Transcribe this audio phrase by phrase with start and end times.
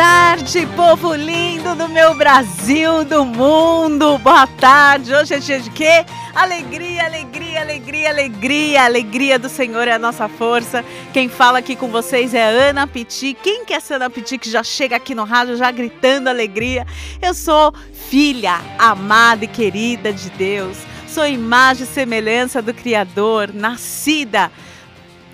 [0.00, 4.16] Tarde, povo lindo do meu Brasil, do mundo.
[4.16, 5.12] Boa tarde.
[5.12, 6.06] Hoje é dia de quê?
[6.34, 8.84] Alegria, alegria, alegria, alegria.
[8.84, 10.82] Alegria do Senhor é a nossa força.
[11.12, 13.36] Quem fala aqui com vocês é Ana Piti.
[13.42, 16.86] Quem quer ser Ana Piti que já chega aqui no rádio já gritando alegria?
[17.20, 20.78] Eu sou filha amada e querida de Deus.
[21.06, 24.50] Sou imagem e semelhança do Criador, nascida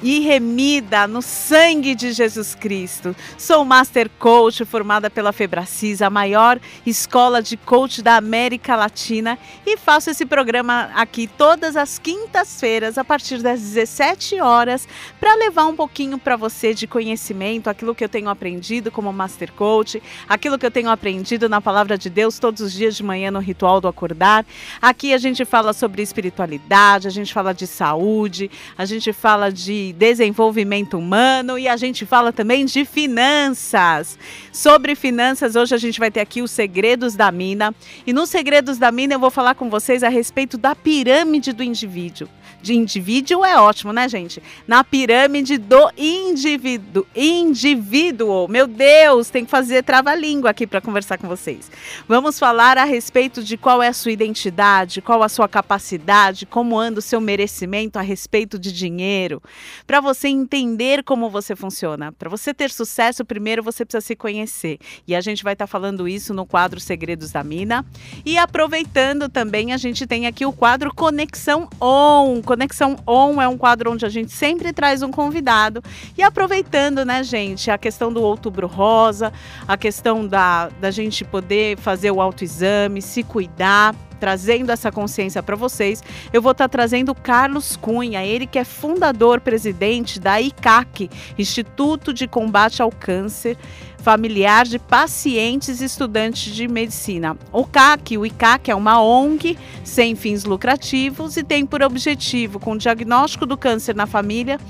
[0.03, 3.15] e remida no sangue de Jesus Cristo.
[3.39, 9.77] Sou Master Coach formada pela Febracis, a maior escola de coach da América Latina, e
[9.77, 14.87] faço esse programa aqui todas as quintas-feiras a partir das 17 horas
[15.19, 19.53] para levar um pouquinho para você de conhecimento, aquilo que eu tenho aprendido como Master
[19.53, 23.31] Coach, aquilo que eu tenho aprendido na palavra de Deus todos os dias de manhã
[23.31, 24.45] no ritual do acordar.
[24.81, 29.86] Aqui a gente fala sobre espiritualidade, a gente fala de saúde, a gente fala de
[29.93, 34.19] desenvolvimento humano e a gente fala também de finanças.
[34.53, 37.75] Sobre finanças, hoje a gente vai ter aqui os segredos da mina.
[38.07, 41.63] E nos segredos da mina eu vou falar com vocês a respeito da pirâmide do
[41.63, 42.29] indivíduo.
[42.67, 44.43] De indivíduo é ótimo, né, gente?
[44.67, 47.07] Na pirâmide do indivíduo.
[47.15, 48.49] Indivíduo.
[48.49, 51.71] Meu Deus, tem que fazer trava-língua aqui para conversar com vocês.
[52.09, 56.77] Vamos falar a respeito de qual é a sua identidade, qual a sua capacidade, como
[56.77, 59.41] anda o seu merecimento a respeito de dinheiro
[59.87, 62.11] para você entender como você funciona.
[62.11, 64.81] Para você ter sucesso, primeiro você precisa se conhecer.
[65.07, 67.87] E a gente vai estar tá falando isso no quadro Segredos da Mina.
[68.25, 72.43] E aproveitando também, a gente tem aqui o quadro Conexão On.
[72.57, 75.83] Conexão On é um quadro onde a gente sempre traz um convidado.
[76.17, 79.31] E aproveitando, né, gente, a questão do outubro rosa,
[79.69, 85.55] a questão da, da gente poder fazer o autoexame, se cuidar trazendo essa consciência para
[85.55, 86.03] vocês,
[86.33, 92.15] eu vou estar tá trazendo Carlos Cunha, ele que é fundador, presidente da ICAC, Instituto
[92.15, 93.59] de Combate ao Câncer
[93.99, 97.37] Familiar de Pacientes e Estudantes de Medicina.
[97.53, 102.73] O CAC, o ICAC é uma ONG sem fins lucrativos e tem por objetivo, com
[102.73, 104.61] o diagnóstico do câncer na família,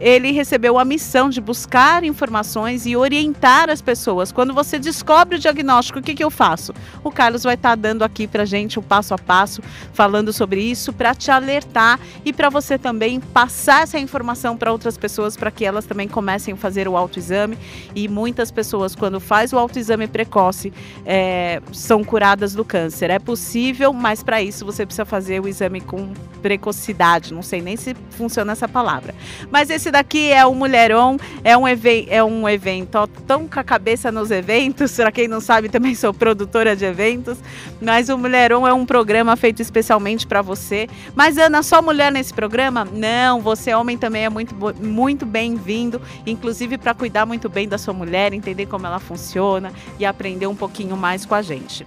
[0.00, 4.30] ele recebeu a missão de buscar informações e orientar as pessoas.
[4.32, 6.74] Quando você descobre o diagnóstico, o que, que eu faço?
[7.02, 9.62] O Carlos vai estar tá dando aqui para gente o passo a passo,
[9.92, 14.96] falando sobre isso, para te alertar e para você também passar essa informação para outras
[14.98, 17.58] pessoas, para que elas também comecem a fazer o autoexame.
[17.94, 20.72] E muitas pessoas, quando faz o autoexame precoce,
[21.04, 23.10] é, são curadas do câncer.
[23.10, 26.12] É possível, mas para isso você precisa fazer o exame com
[26.42, 27.34] precocidade.
[27.34, 29.14] Não sei nem se funciona essa palavra.
[29.50, 31.64] Mas esse esse daqui é o Mulheron, é um,
[32.08, 35.94] é um evento, ó, tão com a cabeça nos eventos, para quem não sabe, também
[35.94, 37.38] sou produtora de eventos,
[37.80, 40.88] mas o Mulheron é um programa feito especialmente para você.
[41.14, 42.84] Mas Ana, só mulher nesse programa?
[42.84, 47.94] Não, você homem também é muito, muito bem-vindo, inclusive para cuidar muito bem da sua
[47.94, 51.86] mulher, entender como ela funciona e aprender um pouquinho mais com a gente.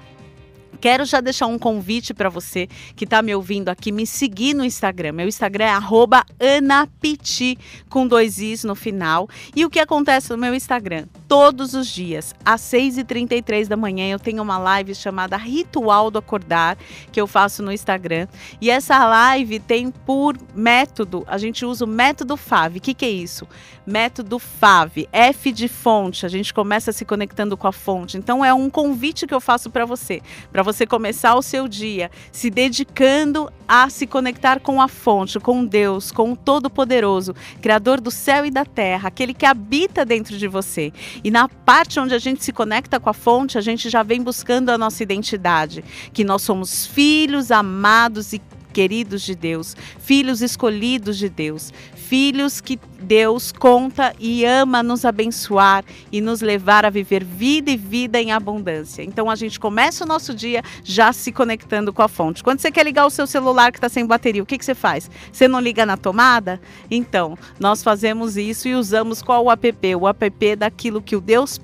[0.79, 4.63] Quero já deixar um convite para você que está me ouvindo aqui, me seguir no
[4.63, 5.11] Instagram.
[5.11, 7.57] Meu Instagram é @anapiti
[7.89, 9.27] com dois i's no final.
[9.55, 11.05] E o que acontece no meu Instagram?
[11.27, 16.77] Todos os dias, às 6h33 da manhã, eu tenho uma live chamada Ritual do Acordar,
[17.11, 18.27] que eu faço no Instagram.
[18.61, 22.77] E essa live tem por método, a gente usa o método FAV.
[22.77, 23.47] O que, que é isso?
[23.85, 26.25] Método FAV, F de fonte.
[26.25, 28.17] A gente começa se conectando com a fonte.
[28.17, 32.09] Então é um convite que eu faço para você, para você começar o seu dia
[32.31, 38.09] se dedicando a se conectar com a fonte, com Deus, com o Todo-Poderoso, Criador do
[38.09, 40.91] céu e da terra, aquele que habita dentro de você.
[41.23, 44.21] E na parte onde a gente se conecta com a fonte, a gente já vem
[44.21, 48.41] buscando a nossa identidade, que nós somos filhos amados e
[48.73, 51.73] queridos de Deus, filhos escolhidos de Deus,
[52.09, 57.77] filhos que Deus conta e ama nos abençoar e nos levar a viver vida e
[57.77, 59.03] vida em abundância.
[59.03, 62.43] Então a gente começa o nosso dia já se conectando com a fonte.
[62.43, 64.73] Quando você quer ligar o seu celular que está sem bateria, o que, que você
[64.73, 65.09] faz?
[65.31, 66.59] Você não liga na tomada?
[66.89, 69.95] Então, nós fazemos isso e usamos qual o app?
[69.95, 71.59] O app daquilo que o Deus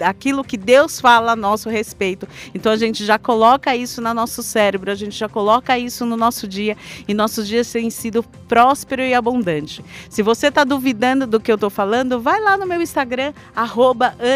[0.00, 2.28] aquilo que Deus fala a nosso respeito.
[2.54, 6.16] Então a gente já coloca isso no nosso cérebro, a gente já coloca isso no
[6.16, 6.76] nosso dia
[7.06, 9.84] e nossos dias têm sido próspero e abundante.
[10.08, 13.32] Se você está duvidando do que eu estou falando, vai lá no meu Instagram,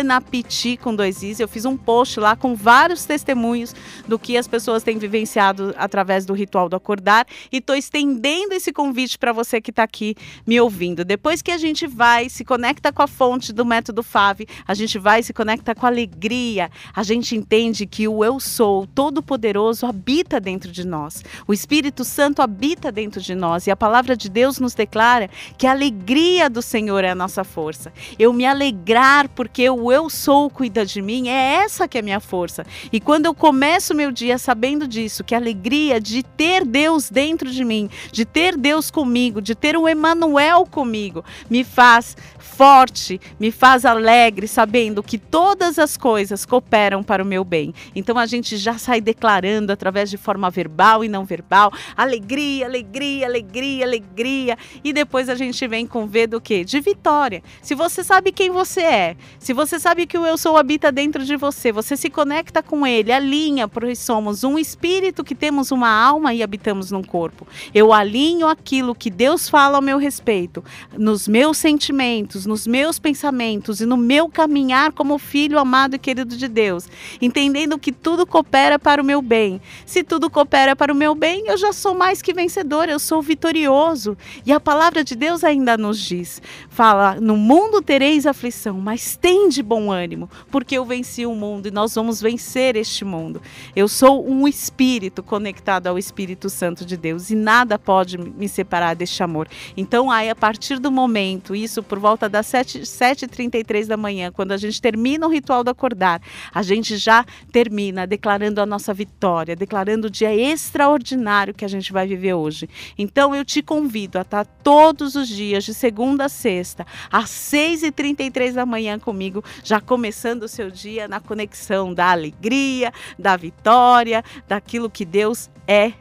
[0.00, 1.40] anapiti com dois is.
[1.40, 3.74] Eu fiz um post lá com vários testemunhos
[4.06, 8.72] do que as pessoas têm vivenciado através do ritual do acordar e estou estendendo esse
[8.72, 10.14] convite para você que está aqui
[10.46, 11.04] me ouvindo.
[11.04, 14.98] Depois que a gente vai, se conecta com a fonte do método FAV, a gente
[14.98, 20.70] vai se conecta com alegria, a gente entende que o eu sou todo-poderoso habita dentro
[20.70, 21.24] de nós.
[21.44, 25.66] O Espírito Santo habita dentro de nós e a palavra de Deus nos declara que
[25.66, 27.92] a alegria do Senhor é a nossa força.
[28.16, 32.04] Eu me alegrar porque o eu sou cuida de mim, é essa que é a
[32.04, 32.64] minha força.
[32.92, 37.50] E quando eu começo meu dia sabendo disso, que a alegria de ter Deus dentro
[37.50, 42.16] de mim, de ter Deus comigo, de ter o Emanuel comigo, me faz
[42.60, 47.72] forte, me faz alegre, sabendo que todas as coisas cooperam para o meu bem.
[47.96, 53.26] Então a gente já sai declarando através de forma verbal e não verbal, alegria, alegria,
[53.26, 56.62] alegria, alegria, e depois a gente vem com V do quê?
[56.62, 57.42] De vitória.
[57.62, 61.24] Se você sabe quem você é, se você sabe que o eu sou habita dentro
[61.24, 65.88] de você, você se conecta com ele, alinha, porque somos um espírito que temos uma
[65.88, 67.46] alma e habitamos num corpo.
[67.74, 73.80] Eu alinho aquilo que Deus fala ao meu respeito, nos meus sentimentos, nos meus pensamentos
[73.80, 76.88] e no meu caminhar como filho amado e querido de Deus,
[77.22, 79.60] entendendo que tudo coopera para o meu bem.
[79.86, 83.22] Se tudo coopera para o meu bem, eu já sou mais que vencedor, eu sou
[83.22, 84.18] vitorioso.
[84.44, 89.48] E a palavra de Deus ainda nos diz: fala, no mundo tereis aflição, mas tem
[89.48, 93.40] de bom ânimo, porque eu venci o mundo e nós vamos vencer este mundo.
[93.76, 98.96] Eu sou um espírito conectado ao Espírito Santo de Deus e nada pode me separar
[98.96, 99.46] deste amor.
[99.76, 104.52] Então, aí, a partir do momento, isso por volta da das 7h33 da manhã, quando
[104.52, 106.20] a gente termina o ritual do acordar,
[106.52, 111.92] a gente já termina declarando a nossa vitória, declarando o dia extraordinário que a gente
[111.92, 112.68] vai viver hoje.
[112.98, 118.52] Então eu te convido a estar todos os dias, de segunda a sexta, às 6h33
[118.52, 124.90] da manhã comigo, já começando o seu dia na conexão da alegria, da vitória, daquilo
[124.90, 125.92] que Deus é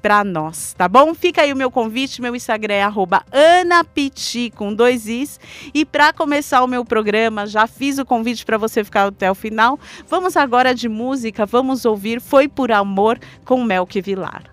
[0.00, 1.14] para nós, tá bom?
[1.14, 2.82] Fica aí o meu convite, meu Instagram é
[3.60, 5.38] @anapiti com dois i's
[5.74, 9.34] e para começar o meu programa, já fiz o convite para você ficar até o
[9.34, 9.78] final.
[10.08, 14.44] Vamos agora de música, vamos ouvir Foi por Amor com Melk Vilar.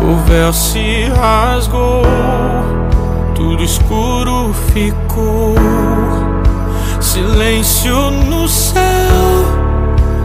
[0.00, 2.02] O véu se rasgou
[3.38, 5.54] tudo escuro ficou,
[7.00, 8.82] silêncio no céu,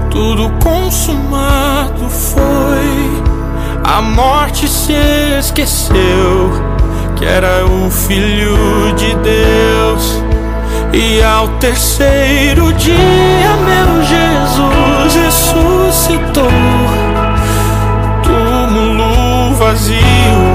[0.09, 3.23] tudo consumado foi.
[3.83, 4.93] A morte se
[5.37, 6.51] esqueceu
[7.15, 10.23] que era o Filho de Deus.
[10.91, 16.49] E ao terceiro dia, meu Jesus ressuscitou.
[18.23, 20.52] Túmulo vazio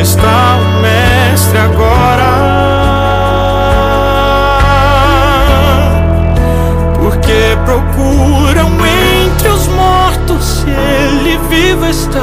[0.00, 2.30] está o Mestre agora?
[6.98, 12.20] Porque procuram entre os mortos se ele vivo está.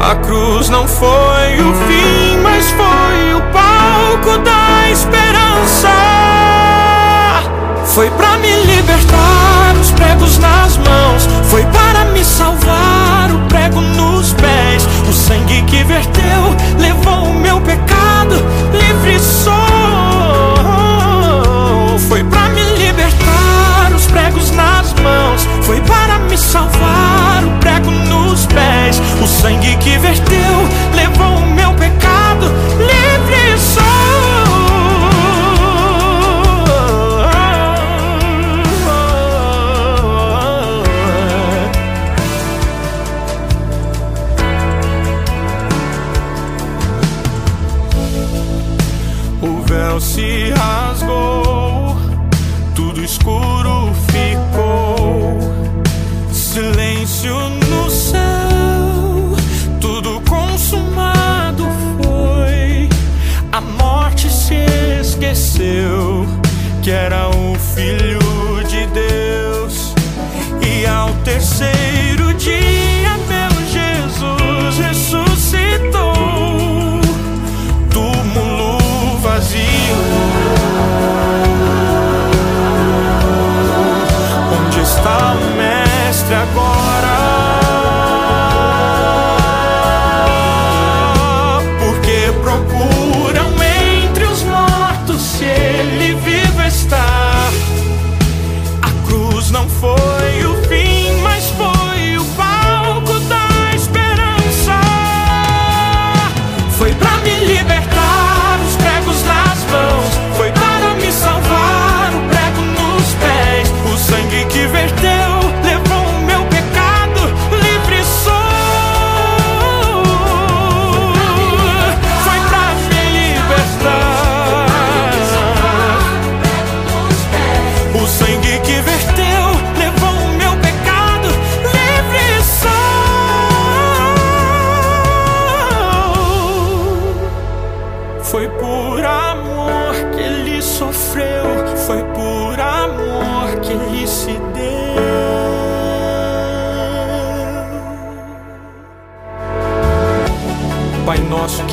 [0.00, 5.88] A cruz não foi o fim, mas foi o palco da esperança.
[7.84, 8.25] Foi para
[26.56, 29.00] salvar, o prego nos pés.
[29.22, 30.45] O sangue que verteu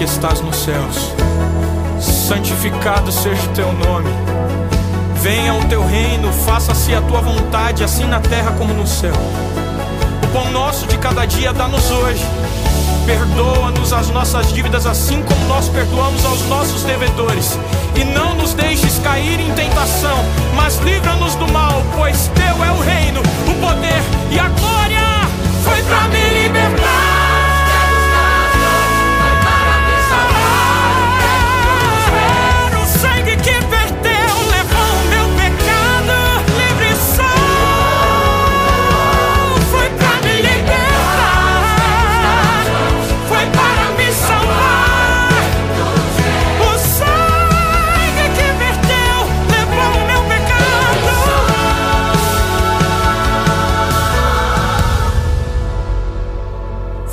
[0.03, 1.13] que estás nos céus,
[2.01, 4.09] santificado seja o teu nome.
[5.21, 9.13] Venha o teu reino, faça-se a tua vontade, assim na terra como no céu.
[10.21, 12.21] O pão nosso de cada dia dá-nos hoje.
[13.05, 17.57] Perdoa-nos as nossas dívidas, assim como nós perdoamos aos nossos devedores.
[17.95, 20.17] E não nos deixes cair em tentação,
[20.53, 25.27] mas livra-nos do mal, pois teu é o reino, o poder e a glória.
[25.63, 27.02] Foi pra me libertar.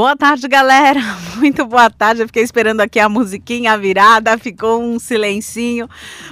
[0.00, 0.98] Boa tarde, galera.
[1.36, 2.22] Muito boa tarde.
[2.22, 5.86] Eu fiquei esperando aqui a musiquinha virada, ficou um silencinho.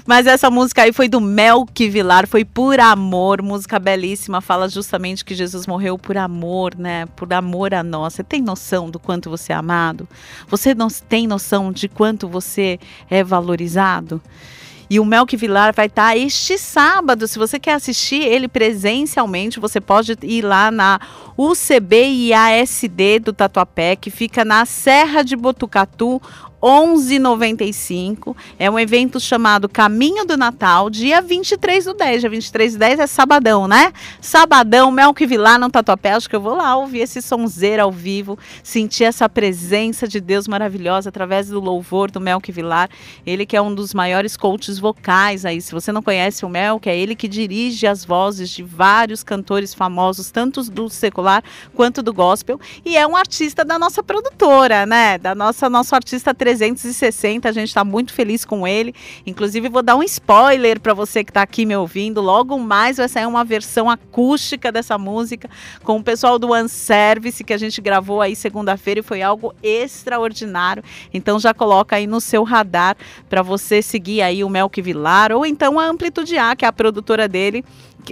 [0.07, 5.23] Mas essa música aí foi do Melk Vilar, foi por amor, música belíssima, fala justamente
[5.23, 7.05] que Jesus morreu por amor, né?
[7.15, 8.15] Por amor a nós.
[8.15, 10.09] Você tem noção do quanto você é amado?
[10.49, 14.19] Você não tem noção de quanto você é valorizado?
[14.91, 17.29] E o Melk Vilar vai estar este sábado.
[17.29, 20.99] Se você quer assistir ele presencialmente, você pode ir lá na
[21.37, 26.23] UCB e ASD do Tatuapé, que fica na Serra de Botucatu,
[26.63, 28.37] 11,95.
[28.59, 32.21] É um evento chamado Caminho do Natal, dia 23 do 10.
[32.21, 33.93] Dia 23 do 10 é sabadão, né?
[34.21, 36.13] Sabadão, Melk Vilar no Tatuapé.
[36.13, 40.49] Acho que eu vou lá ouvir esse sonzeiro ao vivo, sentir essa presença de Deus
[40.49, 42.89] maravilhosa através do louvor do Melk Vilar.
[43.25, 45.61] Ele que é um dos maiores coaches vocais aí.
[45.61, 49.73] Se você não conhece o Melk, é ele que dirige as vozes de vários cantores
[49.73, 51.43] famosos, tanto do secular
[51.75, 52.61] quanto do gospel.
[52.85, 55.19] E é um artista da nossa produtora, né?
[55.19, 57.49] Da nossa nosso artista 360.
[57.49, 58.95] A gente está muito feliz com ele.
[59.27, 62.21] Inclusive, vou dar um spoiler para você que está aqui me ouvindo.
[62.21, 65.51] Logo mais vai sair uma versão acústica dessa música
[65.85, 69.55] com o pessoal do One Service que a gente gravou aí segunda-feira e foi algo
[69.63, 70.83] extraordinário.
[71.13, 72.97] Então já coloca aí no seu radar
[73.29, 76.73] para você seguir aí o Melk Vilar ou então a Amplitude A, que é a
[76.73, 77.65] produtora dele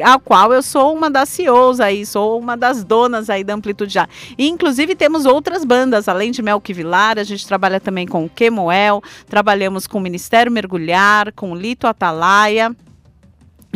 [0.03, 3.93] a qual eu sou uma das CEOs aí, sou uma das donas aí da Amplitude
[3.93, 4.09] Já.
[4.37, 8.29] E, inclusive temos outras bandas, além de Melk Vilar, a gente trabalha também com o
[8.29, 12.75] Kemuel, trabalhamos com o Ministério Mergulhar, com o Lito Atalaia.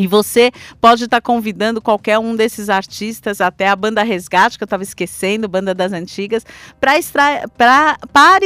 [0.00, 4.66] E você pode estar convidando qualquer um desses artistas, até a banda Resgate, que eu
[4.66, 6.42] estava esquecendo, banda das antigas,
[6.80, 6.97] para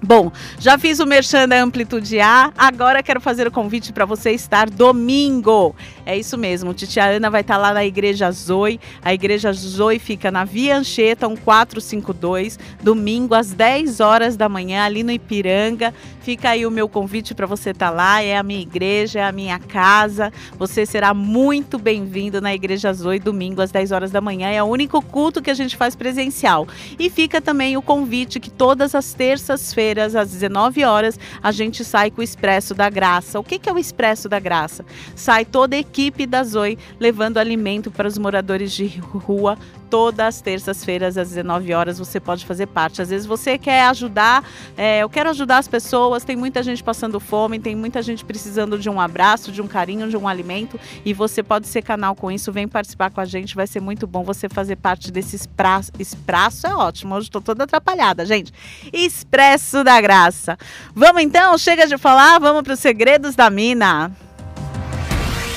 [0.00, 4.30] Bom, já fiz o merchan da Amplitude A, agora quero fazer o convite para você
[4.30, 5.74] estar domingo.
[6.06, 8.78] É isso mesmo, Titia Ana vai estar lá na Igreja Zoe.
[9.02, 15.02] A Igreja Zoe fica na Via Anchieta 1452, domingo às 10 horas da manhã, ali
[15.02, 15.92] no Ipiranga.
[16.28, 18.22] Fica aí o meu convite para você estar lá.
[18.22, 20.30] É a minha igreja, é a minha casa.
[20.58, 24.50] Você será muito bem-vindo na Igreja Zoe, domingo às 10 horas da manhã.
[24.50, 26.68] É o único culto que a gente faz presencial.
[26.98, 32.10] E fica também o convite que todas as terças-feiras às 19 horas, a gente sai
[32.10, 33.40] com o Expresso da Graça.
[33.40, 34.84] O que, que é o Expresso da Graça?
[35.16, 39.56] Sai toda a equipe da Zoe levando alimento para os moradores de rua
[39.88, 43.02] todas as terças-feiras às 19 horas você pode fazer parte.
[43.02, 44.44] Às vezes você quer ajudar,
[44.76, 48.78] é, eu quero ajudar as pessoas, tem muita gente passando fome, tem muita gente precisando
[48.78, 52.30] de um abraço, de um carinho, de um alimento e você pode ser canal com
[52.30, 56.66] isso, vem participar com a gente, vai ser muito bom você fazer parte desse expraço
[56.66, 58.52] é ótimo, hoje estou toda atrapalhada, gente.
[58.92, 60.56] Expresso da Graça.
[60.94, 64.12] Vamos então, chega de falar, vamos para os segredos da mina.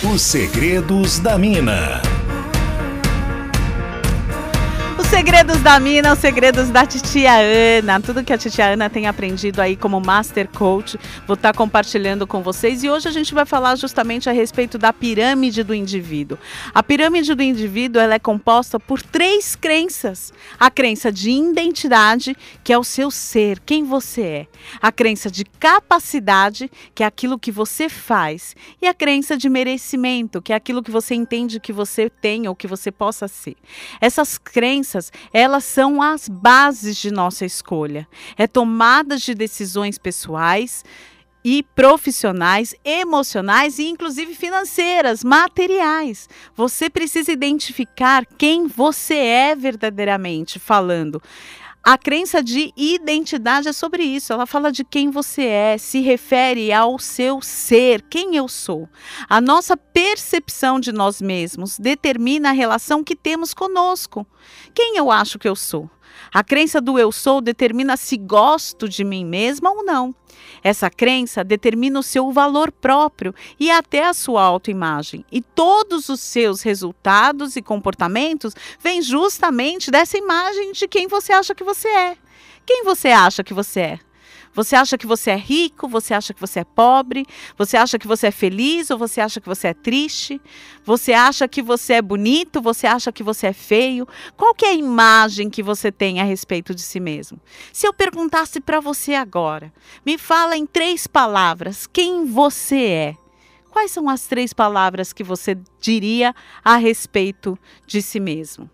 [0.03, 2.01] Os segredos da mina
[5.07, 7.31] segredos da mina, os segredos da titia
[7.79, 11.57] Ana, tudo que a titia Ana tem aprendido aí como Master Coach, vou estar tá
[11.57, 12.83] compartilhando com vocês.
[12.83, 16.37] E hoje a gente vai falar justamente a respeito da pirâmide do indivíduo.
[16.73, 22.73] A pirâmide do indivíduo ela é composta por três crenças: a crença de identidade, que
[22.73, 24.47] é o seu ser, quem você é,
[24.81, 30.41] a crença de capacidade, que é aquilo que você faz, e a crença de merecimento,
[30.41, 33.55] que é aquilo que você entende que você tem ou que você possa ser.
[33.99, 34.37] Essas
[34.91, 38.07] crenças elas são as bases de nossa escolha.
[38.37, 40.83] É tomadas de decisões pessoais
[41.43, 46.29] e profissionais, emocionais e inclusive financeiras, materiais.
[46.55, 51.21] Você precisa identificar quem você é verdadeiramente falando.
[51.83, 54.31] A crença de identidade é sobre isso.
[54.31, 58.87] Ela fala de quem você é, se refere ao seu ser, quem eu sou.
[59.27, 64.27] A nossa percepção de nós mesmos determina a relação que temos conosco.
[64.75, 65.89] Quem eu acho que eu sou?
[66.33, 70.15] A crença do eu sou determina se gosto de mim mesma ou não.
[70.63, 75.25] Essa crença determina o seu valor próprio e até a sua autoimagem.
[75.29, 81.53] E todos os seus resultados e comportamentos vêm justamente dessa imagem de quem você acha
[81.53, 82.17] que você é.
[82.65, 83.99] Quem você acha que você é?
[84.53, 85.87] Você acha que você é rico?
[85.87, 87.25] Você acha que você é pobre?
[87.57, 90.41] Você acha que você é feliz ou você acha que você é triste?
[90.83, 92.61] Você acha que você é bonito?
[92.61, 94.07] Você acha que você é feio?
[94.35, 97.39] Qual que é a imagem que você tem a respeito de si mesmo?
[97.71, 99.71] Se eu perguntasse para você agora,
[100.05, 103.15] me fala em três palavras quem você é.
[103.69, 108.69] Quais são as três palavras que você diria a respeito de si mesmo?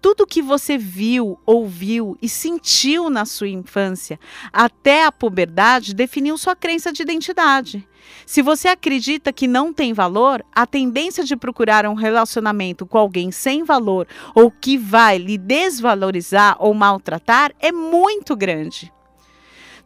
[0.00, 4.18] Tudo que você viu, ouviu e sentiu na sua infância
[4.52, 7.86] até a puberdade definiu sua crença de identidade.
[8.24, 13.30] Se você acredita que não tem valor, a tendência de procurar um relacionamento com alguém
[13.30, 18.92] sem valor ou que vai lhe desvalorizar ou maltratar é muito grande.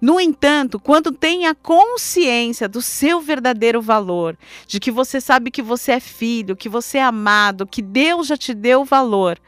[0.01, 5.63] No entanto, quando tem a consciência do seu verdadeiro valor, de que você sabe que
[5.63, 9.39] você é filho, que você é amado, que Deus já te deu valor,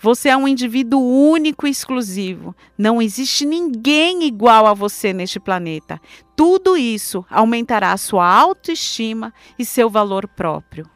[0.00, 2.54] você é um indivíduo único e exclusivo.
[2.76, 6.00] Não existe ninguém igual a você neste planeta.
[6.36, 10.88] Tudo isso aumentará a sua autoestima e seu valor próprio.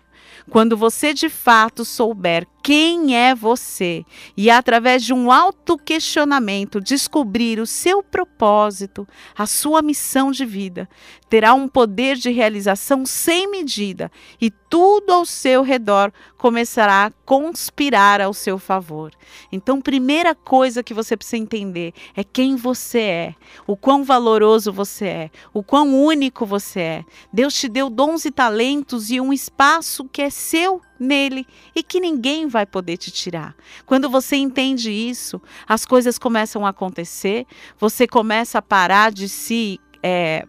[0.49, 4.05] Quando você de fato souber quem é você
[4.37, 10.89] e, através de um autoquestionamento, descobrir o seu propósito, a sua missão de vida,
[11.29, 18.21] terá um poder de realização sem medida e tudo ao seu redor começará a conspirar
[18.21, 19.13] ao seu favor.
[19.51, 23.35] Então, primeira coisa que você precisa entender é quem você é,
[23.67, 27.05] o quão valoroso você é, o quão único você é.
[27.33, 32.01] Deus te deu dons e talentos e um espaço que é seu nele e que
[32.01, 33.55] ninguém vai poder te tirar.
[33.87, 37.47] Quando você entende isso, as coisas começam a acontecer,
[37.79, 39.81] você começa a parar de se.
[40.03, 40.47] É,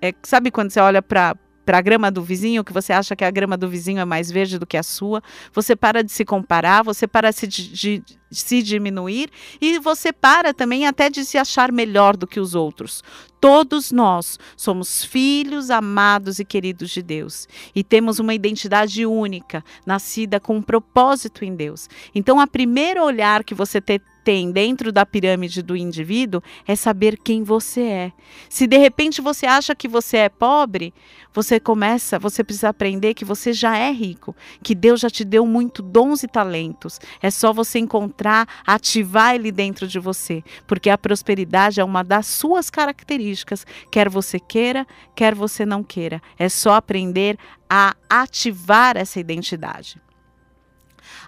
[0.00, 3.24] é, sabe quando você olha para para a grama do vizinho, que você acha que
[3.24, 5.22] a grama do vizinho é mais verde do que a sua,
[5.52, 10.86] você para de se comparar, você para de, de, se diminuir e você para também
[10.86, 13.02] até de se achar melhor do que os outros.
[13.40, 20.38] Todos nós somos filhos amados e queridos de Deus e temos uma identidade única, nascida
[20.38, 21.88] com um propósito em Deus.
[22.14, 27.18] Então, a primeiro olhar que você te, tem dentro da pirâmide do indivíduo é saber
[27.18, 28.12] quem você é.
[28.48, 30.92] Se de repente você acha que você é pobre,
[31.32, 35.46] você começa, você precisa aprender que você já é rico, que Deus já te deu
[35.46, 37.00] muito dons e talentos.
[37.22, 42.26] É só você encontrar, ativar ele dentro de você, porque a prosperidade é uma das
[42.26, 46.20] suas características, quer você queira, quer você não queira.
[46.38, 50.00] É só aprender a ativar essa identidade.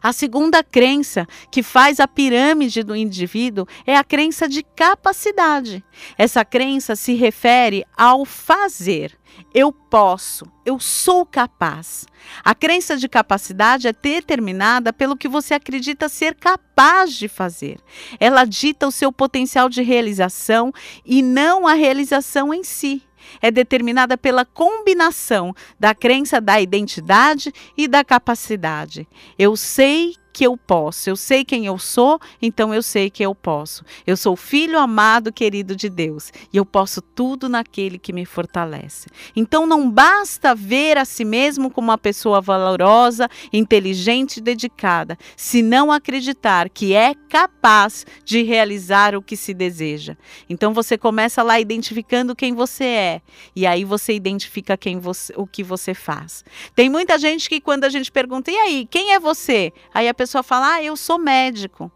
[0.05, 5.83] A segunda crença que faz a pirâmide do indivíduo é a crença de capacidade.
[6.19, 9.17] Essa crença se refere ao fazer.
[9.55, 12.05] Eu posso, eu sou capaz.
[12.45, 17.79] A crença de capacidade é determinada pelo que você acredita ser capaz de fazer.
[18.21, 20.71] Ela dita o seu potencial de realização
[21.03, 23.03] e não a realização em si
[23.41, 29.07] é determinada pela combinação da crença da identidade e da capacidade.
[29.39, 31.09] Eu sei que eu posso.
[31.09, 33.85] Eu sei quem eu sou, então eu sei que eu posso.
[34.05, 39.09] Eu sou filho amado, querido de Deus, e eu posso tudo naquele que me fortalece.
[39.37, 45.63] Então não basta ver a si mesmo como uma pessoa valorosa, inteligente e dedicada, se
[45.63, 50.17] não acreditar que é capaz de realizar o que se deseja.
[50.51, 53.23] Então você começa lá identificando quem você é,
[53.55, 56.45] e aí você identifica quem você, o que você faz.
[56.75, 60.15] Tem muita gente que quando a gente pergunta: "E aí, quem é você?", aí a
[60.15, 61.91] pessoa fala: Ah, eu sou médico.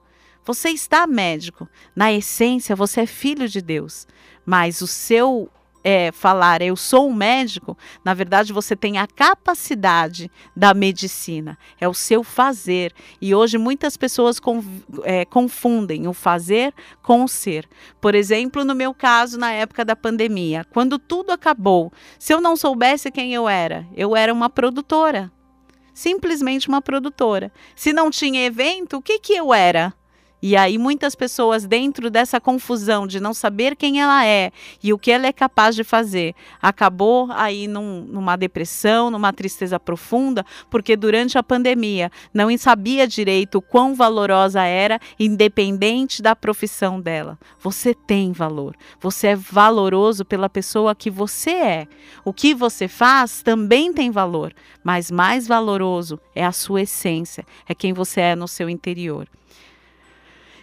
[0.45, 1.69] Você está médico.
[1.95, 4.07] Na essência, você é filho de Deus.
[4.47, 5.51] Mas o seu
[5.85, 11.88] é, falar eu sou um médico, na verdade você tem a capacidade da medicina, é
[11.88, 12.93] o seu fazer.
[13.21, 14.41] E hoje muitas pessoas
[15.05, 17.69] é, confundem o fazer com o ser.
[18.01, 22.57] Por exemplo, no meu caso, na época da pandemia, quando tudo acabou, se eu não
[22.57, 25.33] soubesse quem eu era, eu era uma produtora
[25.99, 27.51] simplesmente uma produtora.
[27.75, 29.93] Se não tinha evento, o que, que eu era?
[30.40, 34.98] E aí muitas pessoas dentro dessa confusão de não saber quem ela é e o
[34.98, 40.96] que ela é capaz de fazer, acabou aí num, numa depressão, numa tristeza profunda, porque
[40.96, 47.38] durante a pandemia não sabia direito quão valorosa era, independente da profissão dela.
[47.61, 48.77] Você tem valor.
[49.01, 51.87] Você é valoroso pela pessoa que você é.
[52.24, 54.53] O que você faz também tem valor,
[54.85, 59.29] mas mais valoroso é a sua essência, é quem você é no seu interior.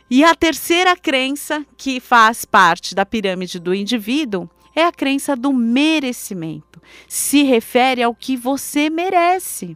[0.10, 5.52] E a terceira crença que faz parte da pirâmide do indivíduo é a crença do
[5.52, 6.80] merecimento.
[7.08, 9.76] Se refere ao que você merece.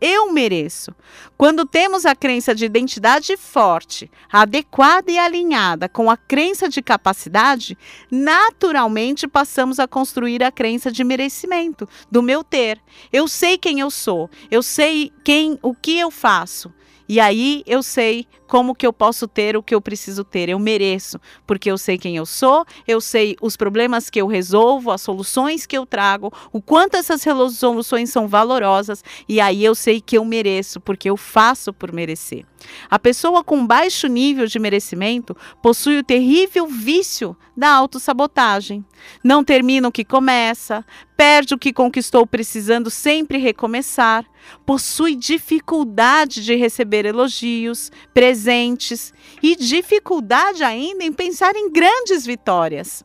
[0.00, 0.94] Eu mereço.
[1.36, 7.76] Quando temos a crença de identidade forte, adequada e alinhada com a crença de capacidade,
[8.10, 12.78] naturalmente passamos a construir a crença de merecimento, do meu ter.
[13.10, 16.72] Eu sei quem eu sou, eu sei quem, o que eu faço.
[17.08, 20.48] E aí eu sei como que eu posso ter o que eu preciso ter.
[20.48, 24.90] Eu mereço, porque eu sei quem eu sou, eu sei os problemas que eu resolvo,
[24.90, 27.22] as soluções que eu trago, o quanto essas
[27.56, 32.44] soluções são valorosas, e aí eu sei que eu mereço, porque eu faço por merecer.
[32.90, 38.84] A pessoa com baixo nível de merecimento possui o terrível vício da autossabotagem.
[39.22, 40.84] Não termina o que começa,
[41.16, 44.24] perde o que conquistou precisando sempre recomeçar,
[44.64, 53.04] possui dificuldade de receber elogios, presentes e dificuldade ainda em pensar em grandes vitórias.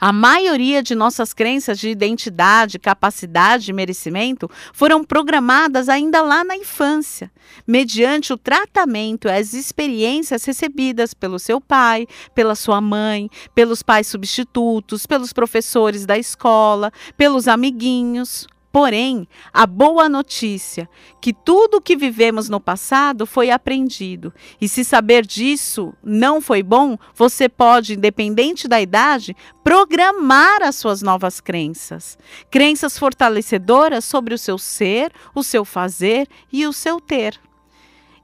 [0.00, 6.56] A maioria de nossas crenças de identidade, capacidade e merecimento foram programadas ainda lá na
[6.56, 7.30] infância,
[7.66, 14.06] mediante o tratamento e as experiências recebidas pelo seu pai, pela sua mãe, pelos pais
[14.06, 18.46] substitutos, pelos professores da escola, pelos amiguinhos.
[18.74, 24.34] Porém, a boa notícia que tudo o que vivemos no passado foi aprendido.
[24.60, 31.02] E se saber disso não foi bom, você pode, independente da idade, programar as suas
[31.02, 32.18] novas crenças.
[32.50, 37.40] Crenças fortalecedoras sobre o seu ser, o seu fazer e o seu ter.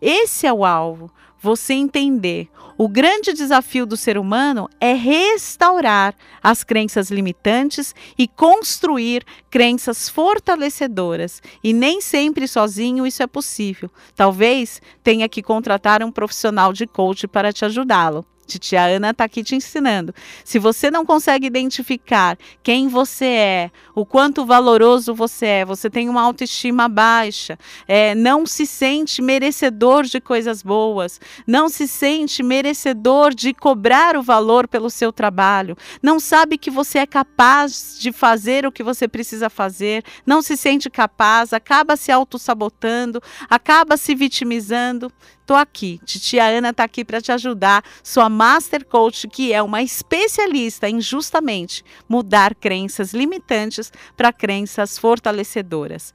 [0.02, 2.50] Esse é o alvo você entender.
[2.82, 11.42] O grande desafio do ser humano é restaurar as crenças limitantes e construir crenças fortalecedoras.
[11.62, 13.90] E nem sempre sozinho isso é possível.
[14.16, 18.24] Talvez tenha que contratar um profissional de coach para te ajudá-lo.
[18.50, 20.12] Titia Ana está aqui te ensinando.
[20.44, 26.08] Se você não consegue identificar quem você é, o quanto valoroso você é, você tem
[26.08, 33.32] uma autoestima baixa, é, não se sente merecedor de coisas boas, não se sente merecedor
[33.32, 38.66] de cobrar o valor pelo seu trabalho, não sabe que você é capaz de fazer
[38.66, 45.12] o que você precisa fazer, não se sente capaz, acaba se auto-sabotando, acaba se vitimizando.
[45.50, 49.82] Estou aqui, Titia Ana está aqui para te ajudar, sua Master Coach, que é uma
[49.82, 56.14] especialista em justamente mudar crenças limitantes para crenças fortalecedoras.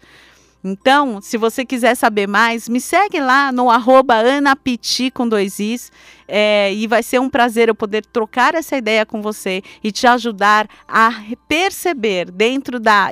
[0.64, 5.92] Então, se você quiser saber mais, me segue lá no arroba anapiti com dois is.
[6.30, 10.08] É, e vai ser um prazer eu poder trocar essa ideia com você e te
[10.08, 11.12] ajudar a
[11.46, 13.10] perceber dentro da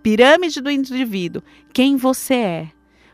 [0.00, 2.68] pirâmide do indivíduo quem você é,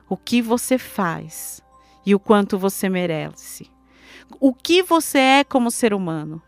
[0.06, 1.62] o que você faz
[2.04, 3.70] e o quanto você merece.
[4.40, 6.42] O que você é como ser humano.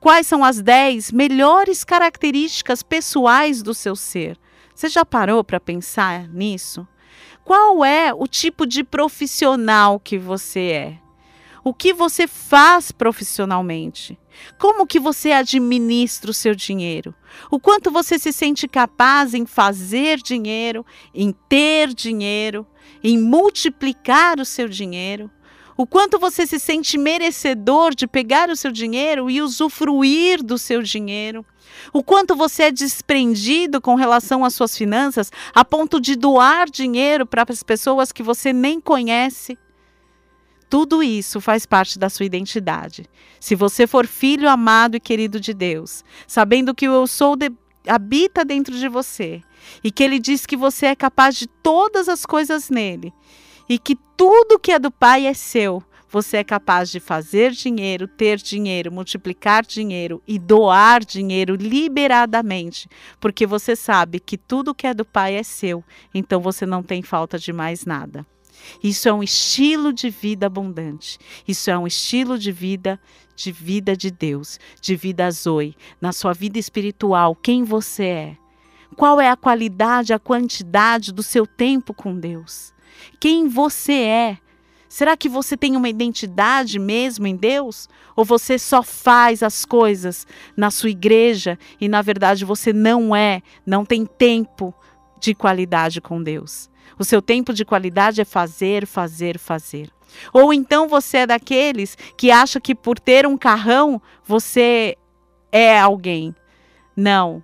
[0.00, 4.36] Quais são as 10 melhores características pessoais do seu ser?
[4.74, 6.86] Você já parou para pensar nisso?
[7.44, 10.98] Qual é o tipo de profissional que você é?
[11.64, 14.18] O que você faz profissionalmente?
[14.58, 17.14] Como que você administra o seu dinheiro?
[17.50, 22.66] O quanto você se sente capaz em fazer dinheiro, em ter dinheiro,
[23.02, 25.30] em multiplicar o seu dinheiro?
[25.76, 30.82] O quanto você se sente merecedor de pegar o seu dinheiro e usufruir do seu
[30.82, 31.44] dinheiro?
[31.92, 37.26] O quanto você é desprendido com relação às suas finanças a ponto de doar dinheiro
[37.26, 39.58] para as pessoas que você nem conhece?
[40.72, 43.04] Tudo isso faz parte da sua identidade.
[43.38, 47.52] Se você for filho amado e querido de Deus, sabendo que o eu sou de,
[47.86, 49.42] habita dentro de você
[49.84, 53.12] e que ele diz que você é capaz de todas as coisas nele
[53.68, 58.08] e que tudo que é do Pai é seu, você é capaz de fazer dinheiro,
[58.08, 62.88] ter dinheiro, multiplicar dinheiro e doar dinheiro liberadamente,
[63.20, 67.02] porque você sabe que tudo que é do Pai é seu, então você não tem
[67.02, 68.24] falta de mais nada.
[68.82, 71.18] Isso é um estilo de vida abundante.
[71.46, 73.00] Isso é um estilo de vida
[73.34, 78.36] de vida de Deus, de vida Zoe, na sua vida espiritual, quem você é.
[78.96, 82.74] Qual é a qualidade, a quantidade do seu tempo com Deus?
[83.18, 84.38] Quem você é?
[84.88, 87.88] Será que você tem uma identidade mesmo em Deus?
[88.14, 93.40] Ou você só faz as coisas na sua igreja e na verdade você não é,
[93.64, 94.74] não tem tempo
[95.18, 96.70] de qualidade com Deus?
[97.02, 99.90] O seu tempo de qualidade é fazer, fazer, fazer.
[100.32, 104.96] Ou então você é daqueles que acha que por ter um carrão você
[105.50, 106.32] é alguém.
[106.96, 107.42] Não.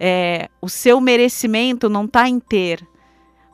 [0.00, 2.84] É, o seu merecimento não está em ter.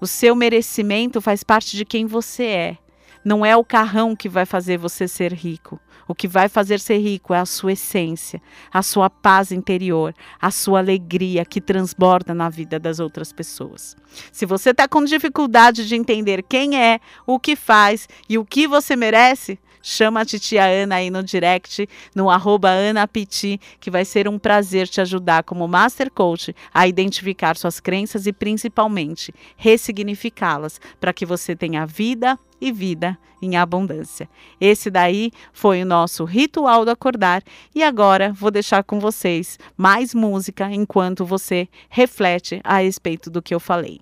[0.00, 2.78] O seu merecimento faz parte de quem você é.
[3.22, 5.78] Não é o carrão que vai fazer você ser rico.
[6.12, 8.38] O que vai fazer ser rico é a sua essência,
[8.70, 13.96] a sua paz interior, a sua alegria que transborda na vida das outras pessoas.
[14.30, 18.68] Se você está com dificuldade de entender quem é, o que faz e o que
[18.68, 24.28] você merece, chama a titia Ana aí no direct, no arroba AnaPiti, que vai ser
[24.28, 31.12] um prazer te ajudar como Master Coach a identificar suas crenças e principalmente ressignificá-las para
[31.12, 34.28] que você tenha vida e vida em abundância.
[34.60, 37.42] Esse daí foi o nosso ritual do acordar
[37.74, 43.52] e agora vou deixar com vocês mais música enquanto você reflete a respeito do que
[43.52, 44.00] eu falei.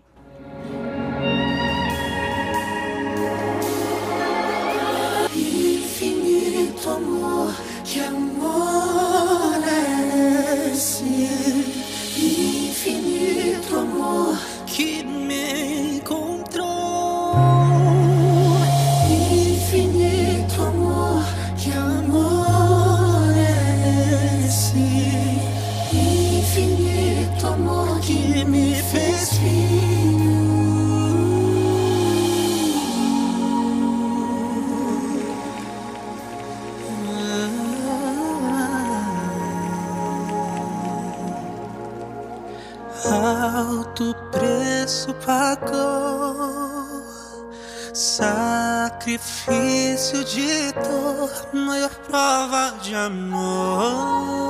[44.01, 47.05] Alto preço pagou,
[47.93, 48.65] sacrifício
[50.25, 54.41] de dor, maior prova de amor.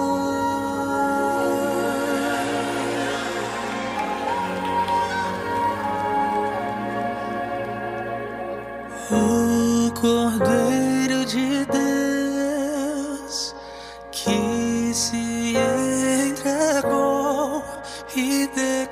[9.10, 11.89] O Cordeiro de Deus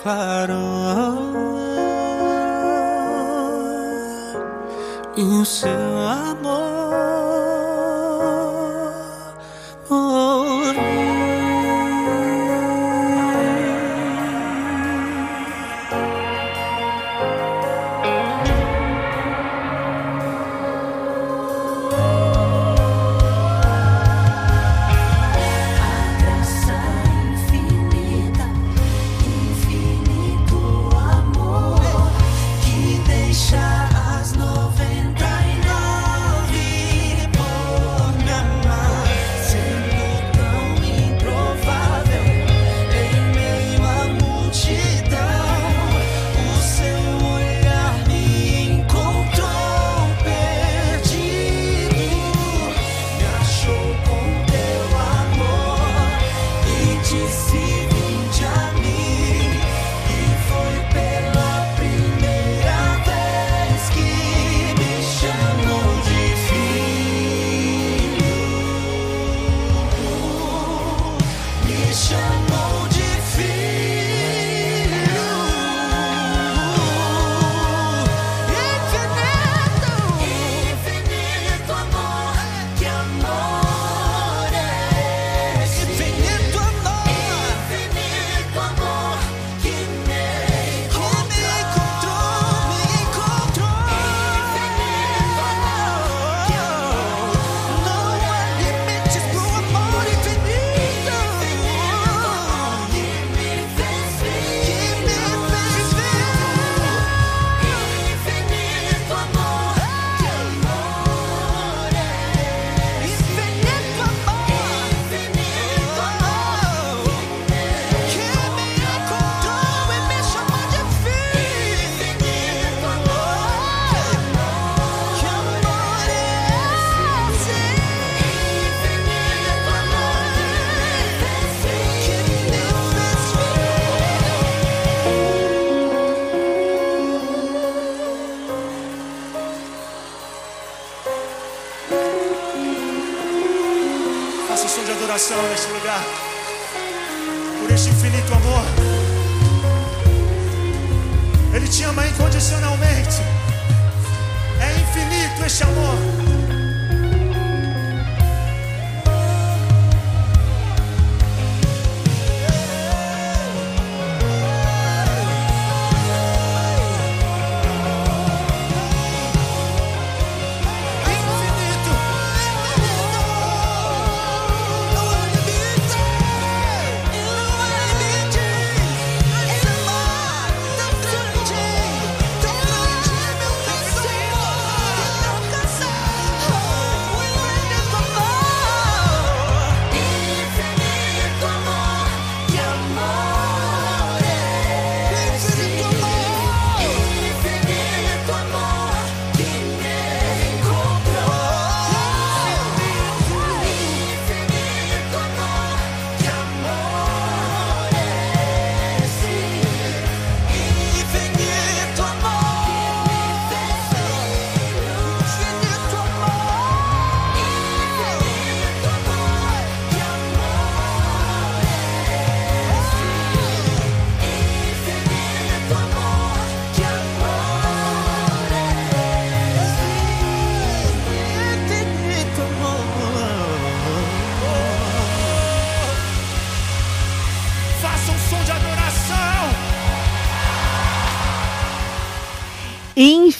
[0.08, 1.36] declarou
[5.18, 6.77] o seu amor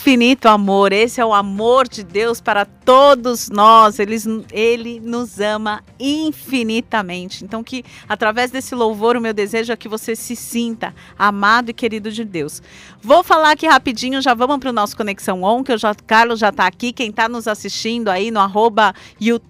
[0.09, 0.91] infinito amor.
[0.91, 3.99] Esse é o amor de Deus para todos nós.
[3.99, 4.17] Ele,
[4.51, 7.45] ele nos ama infinitamente.
[7.45, 11.75] Então, que através desse louvor, o meu desejo é que você se sinta amado e
[11.75, 12.63] querido de Deus.
[13.03, 16.49] Vou falar aqui rapidinho, já vamos para o nosso Conexão On, que o Carlos já
[16.49, 16.91] está aqui.
[16.91, 18.95] Quem está nos assistindo aí no arroba,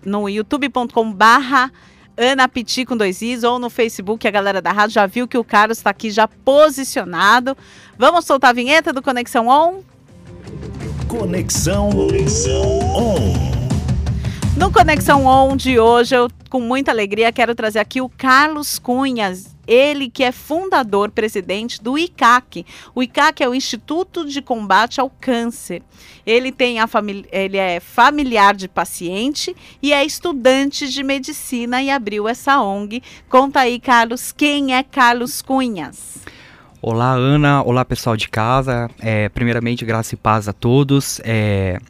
[0.04, 1.16] no youtube.com
[2.16, 5.38] Ana Piti com dois Is, ou no Facebook, a galera da rádio já viu que
[5.38, 7.56] o Carlos está aqui já posicionado.
[7.96, 9.97] Vamos soltar a vinheta do Conexão On?
[11.08, 13.58] Conexão, Conexão On.
[14.56, 19.56] No Conexão On de hoje, eu com muita alegria quero trazer aqui o Carlos Cunhas,
[19.66, 22.64] ele que é fundador, presidente do ICAC.
[22.94, 25.82] O ICAC é o Instituto de Combate ao Câncer.
[26.26, 26.88] Ele tem a
[27.30, 33.02] ele é familiar de paciente e é estudante de medicina e abriu essa ONG.
[33.28, 36.18] Conta aí, Carlos, quem é Carlos Cunhas?
[36.80, 37.60] Olá, Ana.
[37.64, 38.88] Olá, pessoal de casa.
[39.00, 41.20] É, primeiramente, graça e paz a todos.
[41.24, 41.80] É,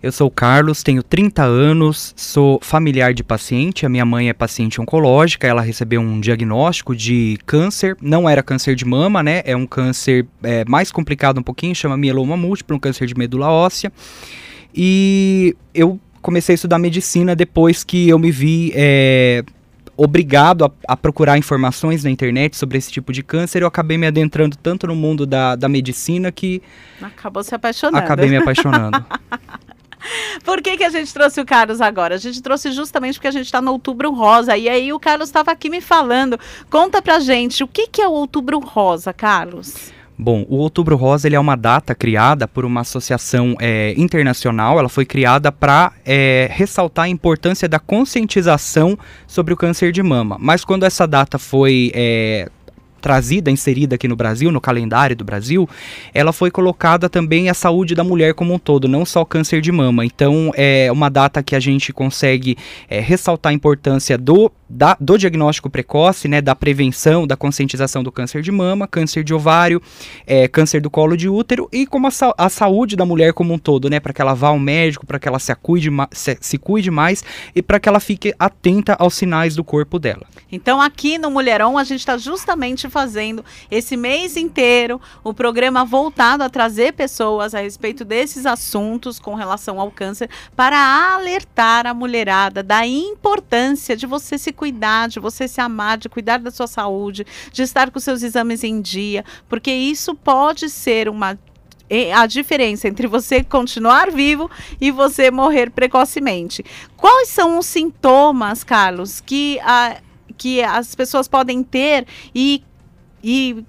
[0.00, 3.84] eu sou o Carlos, tenho 30 anos, sou familiar de paciente.
[3.84, 5.48] A minha mãe é paciente oncológica.
[5.48, 7.96] Ela recebeu um diagnóstico de câncer.
[8.00, 9.42] Não era câncer de mama, né?
[9.44, 13.50] É um câncer é, mais complicado um pouquinho, chama mieloma múltiplo, um câncer de medula
[13.50, 13.92] óssea.
[14.72, 19.42] E eu comecei a estudar medicina depois que eu me vi é,
[20.02, 24.06] obrigado a, a, procurar informações na internet sobre esse tipo de câncer, eu acabei me
[24.06, 26.62] adentrando tanto no mundo da, da medicina que.
[27.00, 27.98] Acabou se apaixonando.
[27.98, 29.04] Acabei me apaixonando.
[30.44, 32.14] Por que, que a gente trouxe o Carlos agora?
[32.14, 34.56] A gente trouxe justamente porque a gente está no Outubro Rosa.
[34.56, 36.38] E aí o Carlos estava aqui me falando.
[36.68, 39.92] Conta pra gente, o que, que é o Outubro Rosa, Carlos?
[40.22, 44.78] Bom, o Outubro Rosa ele é uma data criada por uma associação é, internacional.
[44.78, 50.36] Ela foi criada para é, ressaltar a importância da conscientização sobre o câncer de mama.
[50.38, 52.50] Mas quando essa data foi é,
[53.00, 55.66] trazida, inserida aqui no Brasil, no calendário do Brasil,
[56.12, 59.72] ela foi colocada também a saúde da mulher como um todo, não só câncer de
[59.72, 60.04] mama.
[60.04, 62.58] Então é uma data que a gente consegue
[62.90, 68.12] é, ressaltar a importância do, da, do diagnóstico precoce, né, da prevenção, da conscientização do
[68.12, 69.82] câncer de mama, câncer de ovário,
[70.24, 73.58] é, câncer do colo de útero e como a, a saúde da mulher como um
[73.58, 76.56] todo, né, para que ela vá ao médico, para que ela se, cuide, se, se
[76.56, 80.24] cuide mais e para que ela fique atenta aos sinais do corpo dela.
[80.52, 86.44] Então aqui no Mulherão a gente está justamente fazendo esse mês inteiro o programa voltado
[86.44, 90.78] a trazer pessoas a respeito desses assuntos com relação ao câncer para
[91.14, 96.38] alertar a mulherada da importância de você se cuidar, de você se amar, de cuidar
[96.38, 101.38] da sua saúde, de estar com seus exames em dia, porque isso pode ser uma
[102.14, 104.48] a diferença entre você continuar vivo
[104.80, 106.64] e você morrer precocemente.
[106.96, 109.96] Quais são os sintomas, Carlos, que, a,
[110.38, 112.62] que as pessoas podem ter e
[113.22, 113.64] e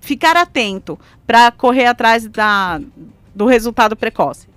[0.00, 2.80] ficar atento para correr atrás da,
[3.34, 4.51] do resultado precoce.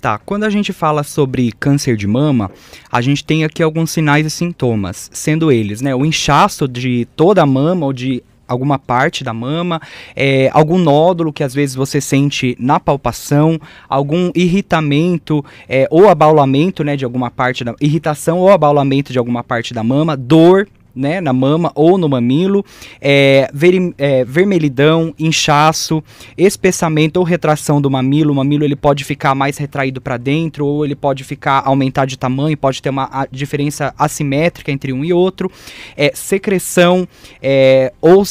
[0.00, 2.50] Tá, quando a gente fala sobre câncer de mama,
[2.90, 7.42] a gente tem aqui alguns sinais e sintomas, sendo eles, né, o inchaço de toda
[7.42, 9.78] a mama ou de alguma parte da mama,
[10.16, 16.82] é, algum nódulo que às vezes você sente na palpação, algum irritamento é, ou abaulamento
[16.82, 21.20] né, de alguma parte da irritação ou abaulamento de alguma parte da mama, dor, né,
[21.20, 22.64] na mama ou no mamilo,
[23.00, 26.02] é, ver, é, vermelhidão, inchaço,
[26.36, 28.32] espessamento ou retração do mamilo.
[28.32, 32.18] O mamilo ele pode ficar mais retraído para dentro ou ele pode ficar aumentar de
[32.18, 35.50] tamanho, pode ter uma diferença assimétrica entre um e outro.
[35.96, 37.06] É, secreção
[37.42, 38.22] é, ou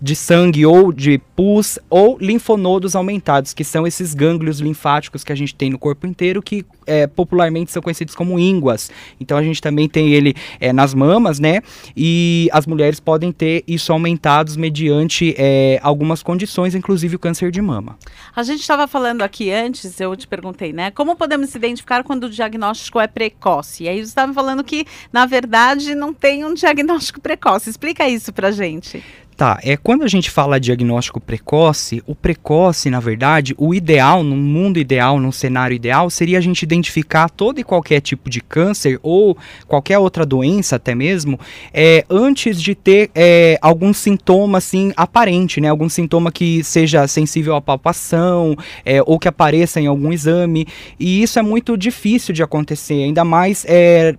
[0.00, 5.36] de sangue ou de pus ou linfonodos aumentados, que são esses gânglios linfáticos que a
[5.36, 8.90] gente tem no corpo inteiro que é, popularmente são conhecidos como ínguas.
[9.20, 11.60] Então a gente também tem ele é, nas mamas, né?
[11.96, 17.60] E as mulheres podem ter isso aumentados mediante é, algumas condições, inclusive o câncer de
[17.60, 17.96] mama.
[18.34, 20.90] A gente estava falando aqui antes, eu te perguntei, né?
[20.90, 23.84] Como podemos identificar quando o diagnóstico é precoce?
[23.84, 27.68] E aí você estava falando que, na verdade, não tem um diagnóstico precoce.
[27.68, 29.02] Explica isso pra gente.
[29.38, 34.34] Tá, é quando a gente fala diagnóstico precoce, o precoce, na verdade, o ideal, no
[34.34, 38.98] mundo ideal, num cenário ideal, seria a gente identificar todo e qualquer tipo de câncer
[39.00, 41.38] ou qualquer outra doença até mesmo,
[41.72, 45.68] é, antes de ter é, algum sintoma assim aparente, né?
[45.68, 50.66] Algum sintoma que seja sensível à palpação é, ou que apareça em algum exame.
[50.98, 54.16] E isso é muito difícil de acontecer, ainda mais é,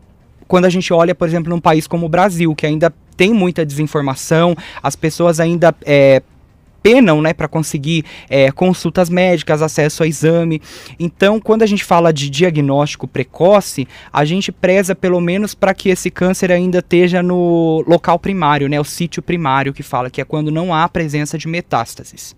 [0.47, 3.65] quando a gente olha, por exemplo, num país como o Brasil, que ainda tem muita
[3.65, 6.23] desinformação, as pessoas ainda é,
[6.81, 10.61] penam né, para conseguir é, consultas médicas, acesso a exame.
[10.97, 15.89] Então, quando a gente fala de diagnóstico precoce, a gente preza pelo menos para que
[15.89, 20.23] esse câncer ainda esteja no local primário, né, o sítio primário que fala, que é
[20.23, 22.33] quando não há presença de metástases.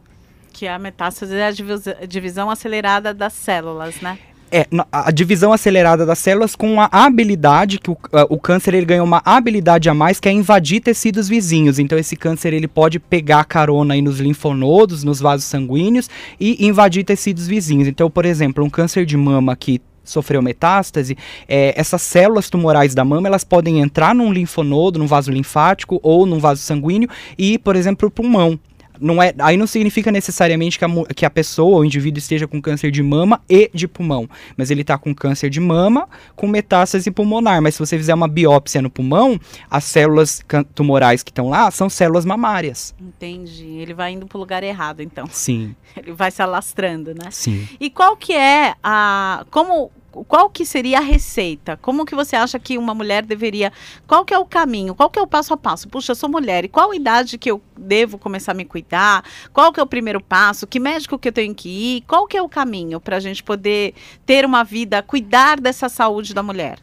[0.51, 4.17] Que a metástase é a divisão acelerada das células, né?
[4.51, 7.97] É, a divisão acelerada das células com a habilidade, que o,
[8.29, 11.79] o câncer ele ganha uma habilidade a mais, que é invadir tecidos vizinhos.
[11.79, 17.05] Então esse câncer ele pode pegar carona aí nos linfonodos, nos vasos sanguíneos e invadir
[17.05, 17.87] tecidos vizinhos.
[17.87, 23.05] Então, por exemplo, um câncer de mama que sofreu metástase, é, essas células tumorais da
[23.05, 27.75] mama elas podem entrar num linfonodo, num vaso linfático ou num vaso sanguíneo e, por
[27.75, 28.59] exemplo, o pulmão
[29.01, 32.61] não é, aí não significa necessariamente que a, que a pessoa, o indivíduo esteja com
[32.61, 37.09] câncer de mama e de pulmão, mas ele está com câncer de mama com metástase
[37.11, 37.61] pulmonar.
[37.61, 39.39] Mas se você fizer uma biópsia no pulmão,
[39.69, 40.43] as células
[40.75, 42.93] tumorais que estão lá são células mamárias.
[42.99, 43.65] Entendi.
[43.79, 45.25] Ele vai indo para o lugar errado, então.
[45.27, 45.75] Sim.
[45.97, 47.29] Ele vai se alastrando, né?
[47.31, 47.67] Sim.
[47.79, 49.91] E qual que é a como
[50.27, 51.77] qual que seria a receita?
[51.77, 53.71] Como que você acha que uma mulher deveria?
[54.05, 54.93] Qual que é o caminho?
[54.93, 55.87] Qual que é o passo a passo?
[55.87, 59.23] Puxa, eu sou mulher e qual idade que eu devo começar a me cuidar?
[59.53, 60.67] Qual que é o primeiro passo?
[60.67, 62.01] Que médico que eu tenho que ir?
[62.07, 63.93] Qual que é o caminho para a gente poder
[64.25, 66.79] ter uma vida, cuidar dessa saúde da mulher?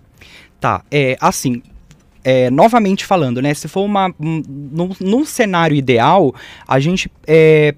[0.61, 1.63] Tá, é assim.
[2.25, 3.55] É, novamente falando, né?
[3.55, 4.13] Se for uma.
[4.19, 6.35] Num, num cenário ideal,
[6.67, 7.75] a gente é,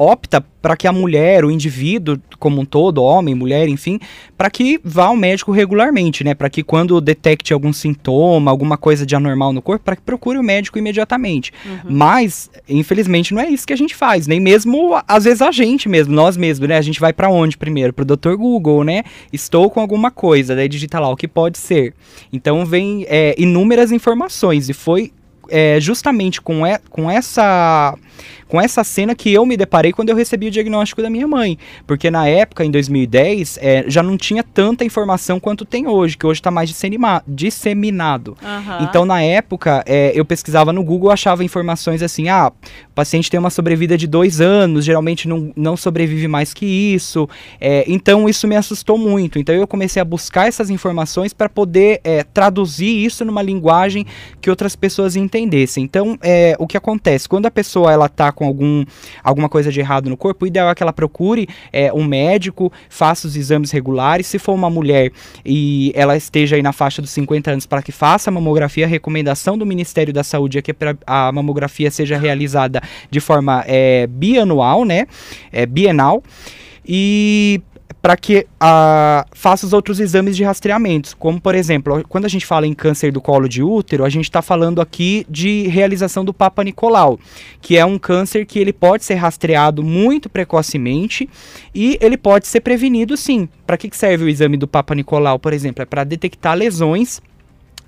[0.00, 3.98] opta para que a mulher, o indivíduo como um todo, homem, mulher, enfim,
[4.36, 6.34] para que vá ao médico regularmente, né?
[6.34, 10.38] Para que quando detecte algum sintoma, alguma coisa de anormal no corpo, para que procure
[10.38, 11.52] o médico imediatamente.
[11.64, 11.90] Uhum.
[11.90, 15.88] Mas, infelizmente, não é isso que a gente faz, nem mesmo às vezes a gente
[15.88, 16.78] mesmo, nós mesmos, né?
[16.78, 17.92] A gente vai para onde primeiro?
[17.92, 18.36] Pro Dr.
[18.36, 19.02] Google, né?
[19.32, 21.94] Estou com alguma coisa, daí digita lá o que pode ser.
[22.32, 25.12] Então vem é, inúmeras informações e foi
[25.50, 27.96] é, justamente com, e, com essa
[28.50, 31.56] com essa cena que eu me deparei quando eu recebi o diagnóstico da minha mãe.
[31.86, 36.26] Porque na época, em 2010, é, já não tinha tanta informação quanto tem hoje, que
[36.26, 36.68] hoje está mais
[37.26, 38.36] disseminado.
[38.42, 38.84] Uhum.
[38.84, 42.50] Então, na época, é, eu pesquisava no Google, achava informações assim: ah,
[42.90, 47.28] o paciente tem uma sobrevida de dois anos, geralmente não, não sobrevive mais que isso.
[47.60, 49.38] É, então, isso me assustou muito.
[49.38, 54.04] Então, eu comecei a buscar essas informações para poder é, traduzir isso numa linguagem
[54.40, 55.14] que outras pessoas
[55.80, 57.28] Então, é, o que acontece?
[57.28, 58.84] Quando a pessoa ela tá com algum,
[59.22, 62.72] alguma coisa de errado no corpo, o ideal é que ela procure é, um médico,
[62.88, 64.26] faça os exames regulares.
[64.26, 65.12] Se for uma mulher
[65.44, 68.88] e ela esteja aí na faixa dos 50 anos, para que faça a mamografia, a
[68.88, 70.74] recomendação do Ministério da Saúde é que
[71.06, 75.06] a mamografia seja realizada de forma é, bianual, né?
[75.52, 76.22] É, bienal.
[76.86, 77.60] E
[78.02, 82.46] para que a, faça os outros exames de rastreamento, como por exemplo, quando a gente
[82.46, 86.32] fala em câncer do colo de útero, a gente está falando aqui de realização do
[86.32, 87.18] Papa Nicolau,
[87.60, 91.28] que é um câncer que ele pode ser rastreado muito precocemente
[91.74, 93.48] e ele pode ser prevenido sim.
[93.66, 95.82] Para que, que serve o exame do Papa Nicolau, por exemplo?
[95.82, 97.20] É para detectar lesões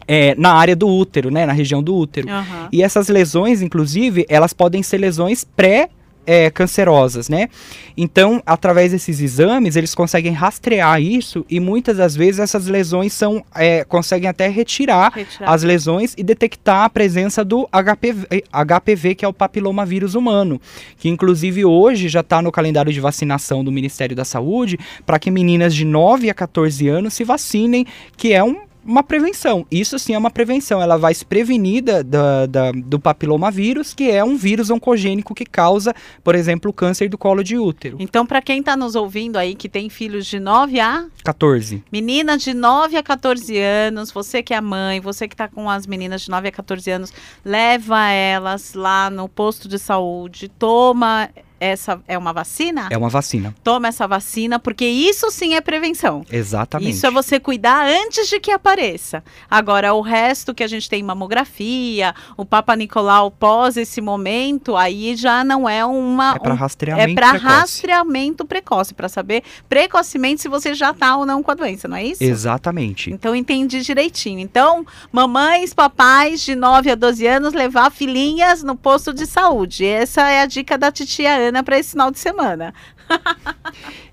[0.06, 2.28] é, na área do útero, né, na região do útero.
[2.28, 2.68] Uhum.
[2.70, 5.88] E essas lesões, inclusive, elas podem ser lesões pré
[6.26, 7.48] é, cancerosas, né?
[7.96, 13.44] Então, através desses exames, eles conseguem rastrear isso e muitas das vezes essas lesões são
[13.54, 19.24] é, conseguem até retirar, retirar, as lesões e detectar a presença do HPV, HPV, que
[19.24, 20.60] é o papilomavírus humano,
[20.96, 25.30] que inclusive hoje já está no calendário de vacinação do Ministério da Saúde para que
[25.30, 29.66] meninas de 9 a 14 anos se vacinem, que é um uma prevenção.
[29.70, 30.82] Isso sim é uma prevenção.
[30.82, 35.44] Ela vai se prevenir da, da, da, do papilomavírus, que é um vírus oncogênico que
[35.44, 37.96] causa, por exemplo, o câncer do colo de útero.
[38.00, 41.84] Então, para quem está nos ouvindo aí, que tem filhos de 9 a 14.
[41.92, 45.86] Meninas de 9 a 14 anos, você que é mãe, você que está com as
[45.86, 47.12] meninas de 9 a 14 anos,
[47.44, 51.30] leva elas lá no posto de saúde, toma
[51.62, 52.88] essa é uma vacina?
[52.90, 53.54] É uma vacina.
[53.62, 56.24] Toma essa vacina, porque isso sim é prevenção.
[56.30, 56.90] Exatamente.
[56.90, 59.22] Isso é você cuidar antes de que apareça.
[59.48, 65.14] Agora, o resto que a gente tem mamografia, o Papa Nicolau pós esse momento, aí
[65.14, 66.34] já não é uma.
[66.34, 71.16] É para um, rastreamento é para rastreamento precoce, para saber precocemente se você já está
[71.16, 72.24] ou não com a doença, não é isso?
[72.24, 73.12] Exatamente.
[73.12, 74.40] Então entendi direitinho.
[74.40, 79.86] Então, mamães, papais de 9 a 12 anos levar filhinhas no posto de saúde.
[79.86, 82.72] Essa é a dica da titia Ana para esse final de semana.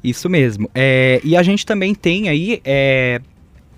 [0.03, 0.67] Isso mesmo.
[0.73, 2.59] É, e a gente também tem aí.
[2.65, 3.21] É,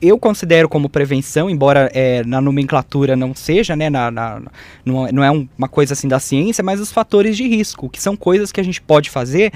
[0.02, 4.42] eu considero como prevenção, embora é, na nomenclatura não seja, né, na, na,
[4.84, 8.02] não, não é um, uma coisa assim da ciência, mas os fatores de risco, que
[8.02, 9.54] são coisas que a gente pode fazer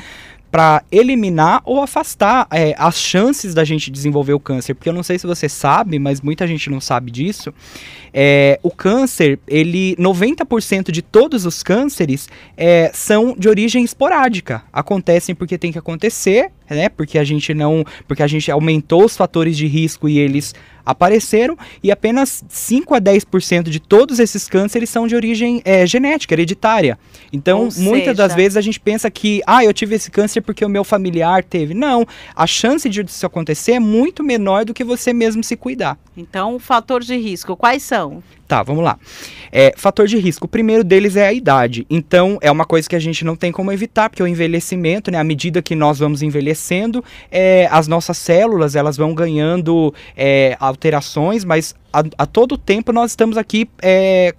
[0.55, 4.73] para eliminar ou afastar é, as chances da gente desenvolver o câncer.
[4.73, 7.53] Porque eu não sei se você sabe, mas muita gente não sabe disso.
[8.13, 14.63] É, o câncer, ele 90% de todos os cânceres é, são de origem esporádica.
[14.71, 16.89] Acontecem porque tem que acontecer, né?
[16.89, 20.53] Porque a gente não, porque a gente aumentou os fatores de risco e eles
[20.85, 26.35] apareceram e apenas 5 a 10% de todos esses cânceres são de origem é, genética,
[26.35, 26.97] hereditária.
[27.33, 30.41] Então, Ou muitas seja- das vezes a gente pensa que, ah, eu tive esse câncer
[30.41, 31.73] porque o meu familiar teve.
[31.73, 32.05] Não,
[32.35, 35.97] a chance de isso acontecer é muito menor do que você mesmo se cuidar.
[36.15, 38.21] Então, fator de risco, quais são?
[38.47, 38.99] Tá, vamos lá.
[39.51, 40.45] É, fator de risco.
[40.45, 41.85] O primeiro deles é a idade.
[41.89, 45.17] Então, é uma coisa que a gente não tem como evitar, porque o envelhecimento, né,
[45.17, 51.43] à medida que nós vamos envelhecendo, é, as nossas células elas vão ganhando é, alterações,
[51.43, 54.35] mas a, a todo tempo nós estamos aqui é,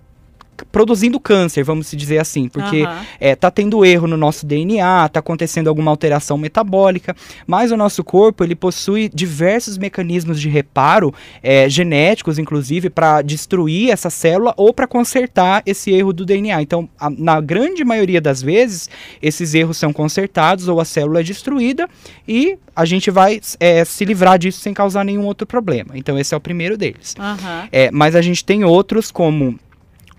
[0.77, 3.03] produzindo câncer, vamos se dizer assim, porque Aham.
[3.19, 7.17] é, tá tendo erro no nosso DNA, tá acontecendo alguma alteração metabólica,
[7.47, 13.91] mas o nosso corpo ele possui diversos mecanismos de reparo é, genéticos, inclusive, para destruir
[13.91, 16.61] essa célula ou para consertar esse erro do DNA.
[16.61, 18.91] Então, a- na grande maioria das vezes,
[19.23, 21.89] esses erros são consertados ou a célula é destruída
[22.29, 25.93] e a gente vai é, se livrar disso sem causar nenhum outro problema.
[25.95, 27.15] Então, esse é o primeiro deles.
[27.19, 27.67] Aham.
[27.73, 29.59] É, mas a gente tem outros como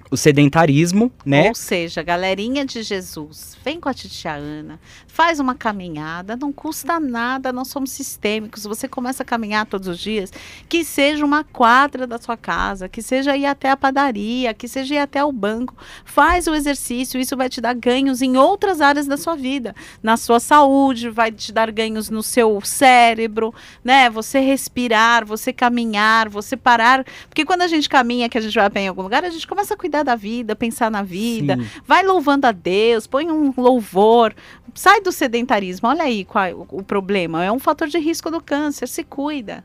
[0.10, 1.50] o sedentarismo, né?
[1.50, 4.80] Ou seja, galerinha de Jesus, vem com a titia Ana,
[5.18, 8.66] faz uma caminhada, não custa nada, nós somos sistêmicos.
[8.66, 10.32] Você começa a caminhar todos os dias,
[10.70, 14.94] que seja uma quadra da sua casa, que seja ir até a padaria, que seja
[14.94, 15.76] ir até o banco.
[16.06, 20.18] Faz o exercício, isso vai te dar ganhos em outras áreas da sua vida, na
[20.18, 23.52] sua saúde, vai te dar ganhos no seu cérebro,
[23.84, 24.12] né?
[24.12, 28.70] Você respirar, você caminhar, você parar, porque quando a gente caminha, que a gente vai
[28.70, 31.82] bem em algum lugar, a gente começa a cuidar da vida, pensar na vida, Sim.
[31.88, 34.36] vai louvando a Deus, põe um louvor,
[34.76, 35.88] sai do sedentarismo.
[35.88, 37.44] Olha aí qual é o, o problema.
[37.44, 39.64] É um fator de risco do câncer, se cuida.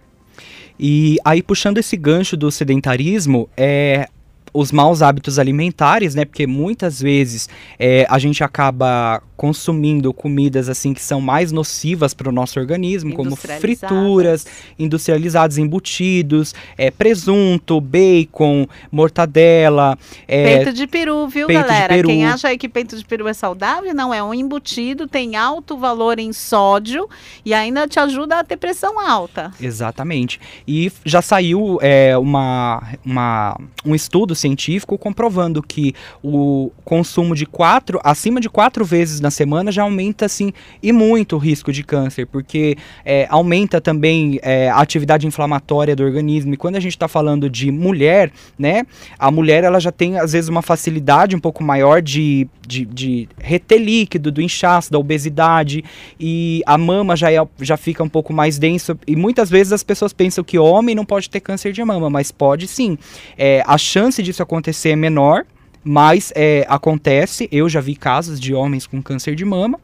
[0.79, 4.09] E aí, puxando esse gancho do sedentarismo, é
[4.55, 6.25] os maus hábitos alimentares, né?
[6.25, 7.49] Porque muitas vezes
[7.79, 13.13] é, a gente acaba consumindo comidas assim que são mais nocivas para o nosso organismo,
[13.15, 14.47] como frituras,
[14.79, 19.99] industrializados, embutidos, é, presunto, bacon, mortadela,
[20.29, 21.95] é, peito de peru, viu, galera?
[21.95, 22.09] peru.
[22.09, 25.77] Quem acha aí que peito de peru é saudável, não é um embutido, tem alto
[25.77, 27.09] valor em sódio
[27.45, 29.51] e ainda te ajuda a ter pressão alta.
[29.61, 30.41] Exatamente.
[30.67, 38.01] E já saiu é, uma, uma- um estudo científico comprovando que o consumo de quatro,
[38.05, 42.27] acima de quatro vezes na semana já aumenta assim e muito o risco de câncer,
[42.27, 46.55] porque é, aumenta também é, a atividade inflamatória do organismo.
[46.55, 48.85] E quando a gente está falando de mulher, né,
[49.19, 53.29] a mulher ela já tem às vezes uma facilidade um pouco maior de, de, de
[53.39, 55.85] reter líquido, do inchaço, da obesidade,
[56.19, 58.99] e a mama já, é, já fica um pouco mais densa.
[59.07, 62.31] E muitas vezes as pessoas pensam que homem não pode ter câncer de mama, mas
[62.31, 62.99] pode sim.
[63.39, 65.45] É, a chance disso acontecer é menor,
[65.85, 67.49] mas é, acontece.
[67.53, 69.79] Eu já vi casos de homens com câncer de mama.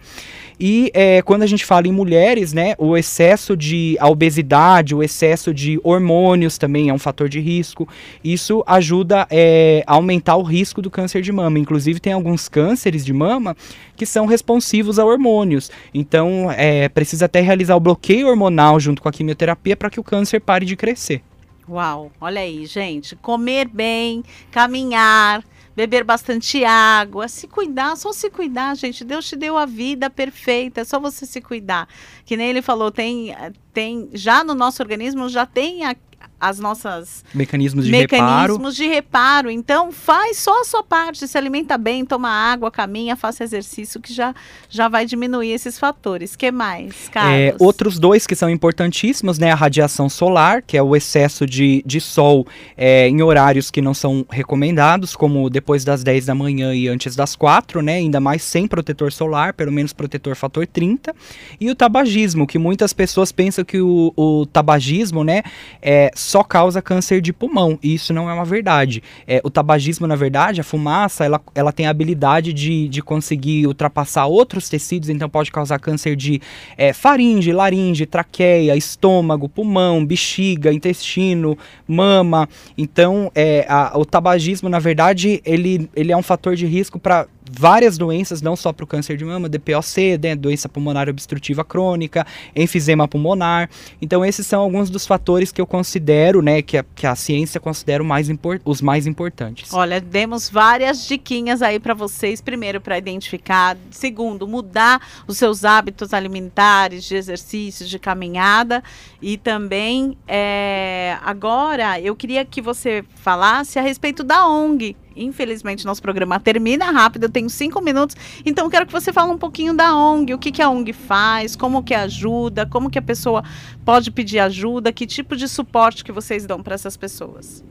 [0.61, 5.05] E é, quando a gente fala em mulheres, né, o excesso de a obesidade, o
[5.05, 7.89] excesso de hormônios também é um fator de risco.
[8.25, 11.61] Isso ajuda é, a aumentar o risco do câncer de mama.
[11.61, 13.57] Inclusive, tem alguns cânceres de mama
[13.97, 15.71] que são responsivos a hormônios.
[15.95, 20.05] Então, é, precisa até realizar o bloqueio hormonal junto com a quimioterapia para que o
[20.05, 21.23] câncer pare de crescer.
[21.69, 23.14] Uau, olha aí, gente.
[23.16, 25.45] Comer bem, caminhar,
[25.77, 29.05] beber bastante água, se cuidar, só se cuidar, gente.
[29.05, 31.87] Deus te deu a vida perfeita, é só você se cuidar.
[32.25, 33.35] Que nem ele falou, tem,
[33.73, 35.95] tem já no nosso organismo já tem a-
[36.41, 38.72] as nossas Mecanismos de mecanismos reparo.
[38.72, 39.51] de reparo.
[39.51, 44.12] Então, faz só a sua parte, se alimenta bem, toma água, caminha, faça exercício, que
[44.12, 44.34] já,
[44.68, 46.36] já vai diminuir esses fatores.
[46.36, 47.32] que mais, Carlos?
[47.32, 49.51] É, outros dois que são importantíssimos, né?
[49.51, 53.95] A radiação solar, que é o excesso de, de sol é, em horários que não
[53.95, 57.97] são recomendados, como depois das 10 da manhã e antes das 4, né?
[57.97, 61.14] Ainda mais sem protetor solar, pelo menos protetor fator 30.
[61.61, 65.43] E o tabagismo, que muitas pessoas pensam que o, o tabagismo, né,
[65.82, 67.79] é, só causa câncer de pulmão.
[67.83, 69.03] E isso não é uma verdade.
[69.26, 73.66] É, o tabagismo, na verdade, a fumaça, ela, ela tem a habilidade de, de conseguir
[73.66, 76.39] ultrapassar outros tecidos, então pode causar câncer de
[76.76, 81.57] é, faringe, laringe, traqueia, estômago, pulmão, bexiga, intestino,
[81.87, 82.47] mama.
[82.76, 87.26] Então, é, a- o tabagismo, na verdade, ele, ele é um fator de risco para
[87.51, 92.27] várias doenças, não só para o câncer de mama, DPOC, né, doença pulmonar obstrutiva crônica,
[92.55, 93.69] enfisema pulmonar.
[94.01, 97.61] Então, esses são alguns dos fatores que eu considero, né, que a, que a ciência
[97.61, 98.29] considera mais
[98.65, 99.73] os mais importantes.
[99.73, 102.41] Olha, demos várias diquinhas aí para vocês.
[102.41, 103.77] Primeiro, para identificar.
[103.91, 108.83] Segundo, mudar os seus hábitos alimentares, de exercícios, de caminhada.
[109.21, 114.97] E também, é, agora, eu queria que você falasse a respeito da ONG.
[115.19, 118.16] Infelizmente, nosso programa termina rápido, eu tenho cinco minutos.
[118.45, 120.93] Então, eu quero que você fale um pouquinho da ONG, o que, que a ONG
[120.93, 123.43] faz, como que ajuda, como que a pessoa
[123.85, 127.64] pode pedir ajuda, que tipo de suporte que vocês dão para essas pessoas.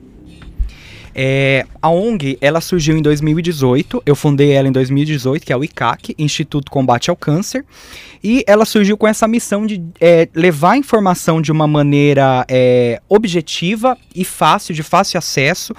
[1.20, 5.64] É, a ONG, ela surgiu em 2018, eu fundei ela em 2018, que é o
[5.64, 7.66] ICAC, Instituto Combate ao Câncer,
[8.24, 13.02] e ela surgiu com essa missão de é, levar a informação de uma maneira é,
[13.10, 15.74] objetiva e fácil, de fácil acesso,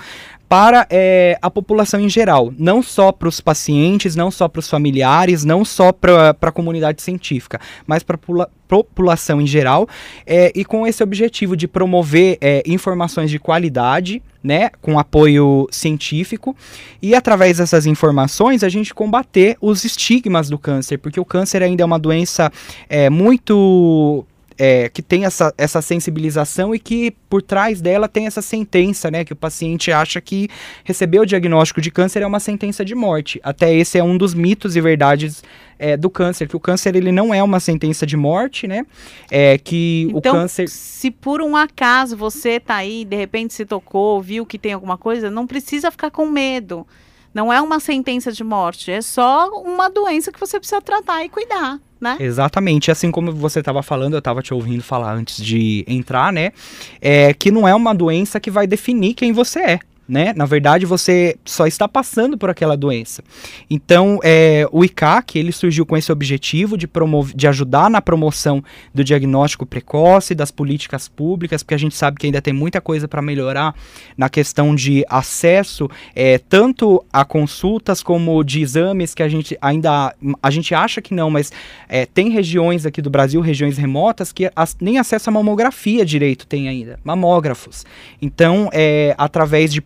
[0.49, 4.69] para é, a população em geral, não só para os pacientes, não só para os
[4.69, 9.87] familiares, não só para a comunidade científica, mas para a população em geral,
[10.27, 16.57] é, e com esse objetivo de promover é, informações de qualidade, né, com apoio científico,
[17.03, 21.83] e através dessas informações a gente combater os estigmas do câncer, porque o câncer ainda
[21.83, 22.51] é uma doença
[22.89, 24.25] é, muito
[24.59, 29.25] é, que tem essa, essa sensibilização e que por trás dela tem essa sentença, né?
[29.25, 30.49] Que o paciente acha que
[30.85, 33.41] receber o diagnóstico de câncer é uma sentença de morte.
[33.43, 35.43] Até esse é um dos mitos e verdades
[35.79, 38.85] é, do câncer, que o câncer ele não é uma sentença de morte, né?
[39.31, 40.69] É que Então, o câncer.
[40.69, 44.99] se por um acaso você tá aí, de repente se tocou, viu que tem alguma
[44.99, 46.87] coisa, não precisa ficar com medo.
[47.33, 51.29] Não é uma sentença de morte, é só uma doença que você precisa tratar e
[51.29, 52.17] cuidar, né?
[52.21, 56.53] Exatamente, assim como você estava falando, eu estava te ouvindo falar antes de entrar, né?
[57.01, 59.81] É que não é uma doença que vai definir quem você é.
[60.09, 60.33] Né?
[60.35, 63.23] Na verdade, você só está passando por aquela doença.
[63.69, 66.89] Então, é, o ICAC ele surgiu com esse objetivo de,
[67.35, 72.27] de ajudar na promoção do diagnóstico precoce, das políticas públicas, porque a gente sabe que
[72.27, 73.75] ainda tem muita coisa para melhorar
[74.17, 80.15] na questão de acesso, é, tanto a consultas como de exames que a gente ainda
[80.43, 81.53] a gente acha que não, mas
[81.89, 86.47] é, tem regiões aqui do Brasil, regiões remotas, que as, nem acesso à mamografia direito
[86.47, 87.85] tem ainda, mamógrafos.
[88.23, 89.81] Então, é, através de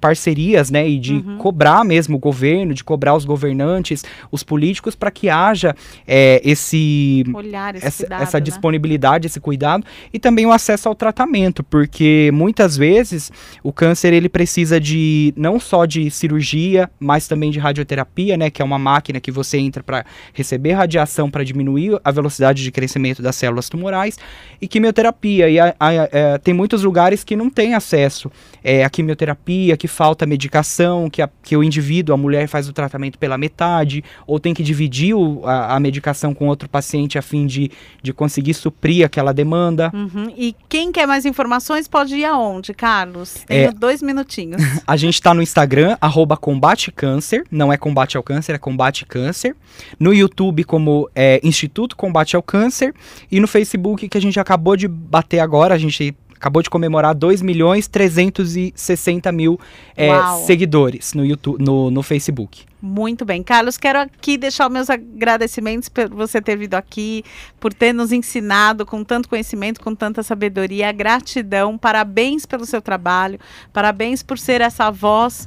[0.70, 1.38] né, e de Uhum.
[1.38, 5.74] cobrar mesmo o governo, de cobrar os governantes, os políticos, para que haja
[6.06, 8.44] é, esse Olhar esse essa, cuidado, essa né?
[8.44, 13.30] disponibilidade, esse cuidado e também o acesso ao tratamento, porque muitas vezes
[13.62, 18.60] o câncer ele precisa de não só de cirurgia, mas também de radioterapia, né, que
[18.62, 23.22] é uma máquina que você entra para receber radiação para diminuir a velocidade de crescimento
[23.22, 24.18] das células tumorais
[24.60, 25.48] e quimioterapia.
[25.48, 28.30] E a- a- é, tem muitos lugares que não tem acesso
[28.64, 32.72] é, à quimioterapia, que falta medicação, que, a- que o indivíduo, a mulher faz o
[32.72, 37.22] tratamento pela metade, ou tem que dividir o- a, a medicação com outro paciente a
[37.22, 37.70] fim de,
[38.02, 39.92] de conseguir suprir aquela demanda.
[39.94, 40.32] Uhum.
[40.36, 43.44] E quem quer mais informações pode ir aonde, Carlos?
[43.46, 43.72] Tenho É.
[43.72, 44.60] dois minutinhos.
[44.84, 49.06] A gente está no Instagram, arroba combate câncer, não é combate ao câncer, é combate
[49.06, 49.54] câncer.
[50.00, 52.92] No YouTube como é, Instituto Combate ao Câncer
[53.30, 56.12] e no Facebook que a gente acabou de bater agora, a gente
[56.42, 59.60] acabou de comemorar 2 milhões 360 mil
[59.96, 60.10] é,
[60.44, 62.64] seguidores no, YouTube, no, no Facebook.
[62.80, 63.44] Muito bem.
[63.44, 67.22] Carlos, quero aqui deixar os meus agradecimentos por você ter vindo aqui,
[67.60, 70.90] por ter nos ensinado com tanto conhecimento, com tanta sabedoria.
[70.90, 73.38] Gratidão, parabéns pelo seu trabalho,
[73.72, 75.46] parabéns por ser essa voz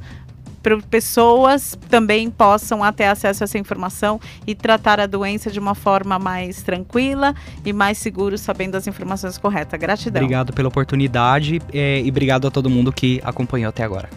[0.89, 6.17] pessoas também possam ter acesso a essa informação e tratar a doença de uma forma
[6.17, 9.79] mais tranquila e mais seguro, sabendo as informações corretas.
[9.79, 10.21] Gratidão.
[10.21, 14.09] Obrigado pela oportunidade é, e obrigado a todo mundo que acompanhou até agora.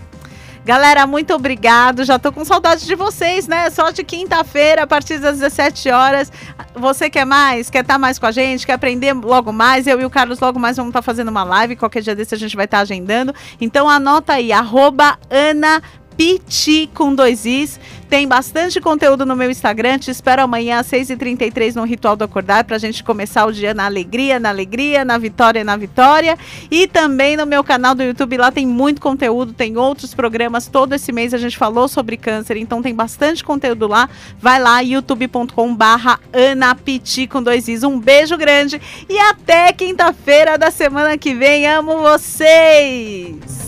[0.68, 2.04] Galera, muito obrigado.
[2.04, 3.70] Já tô com saudade de vocês, né?
[3.70, 6.30] Só de quinta-feira, a partir das 17 horas.
[6.74, 7.70] Você quer mais?
[7.70, 8.66] Quer estar tá mais com a gente?
[8.66, 9.86] Quer aprender logo mais?
[9.86, 11.74] Eu e o Carlos logo mais vamos estar tá fazendo uma live.
[11.74, 13.34] Qualquer dia desse a gente vai estar tá agendando.
[13.58, 15.82] Então anota aí, arroba Ana
[16.18, 17.78] Piti com dois Is.
[18.10, 20.00] Tem bastante conteúdo no meu Instagram.
[20.00, 23.72] Te espero amanhã às 6h33 no Ritual do Acordar para a gente começar o dia
[23.72, 26.36] na alegria, na alegria, na vitória, na vitória.
[26.68, 30.66] E também no meu canal do YouTube, lá tem muito conteúdo, tem outros programas.
[30.66, 34.10] Todo esse mês a gente falou sobre câncer, então tem bastante conteúdo lá.
[34.40, 37.84] Vai lá, youtube.com/barra Anapiti com dois Is.
[37.84, 41.64] Um beijo grande e até quinta-feira da semana que vem.
[41.68, 43.67] Amo vocês!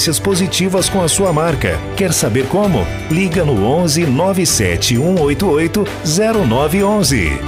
[0.01, 1.79] experiências positivas com a sua marca.
[1.95, 2.85] Quer saber como?
[3.09, 7.39] Liga no 11 97 188 0911.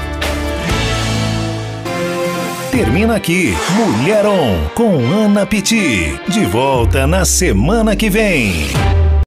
[2.72, 6.20] Termina aqui Mulher On com Ana Piti.
[6.28, 8.68] De volta na semana que vem.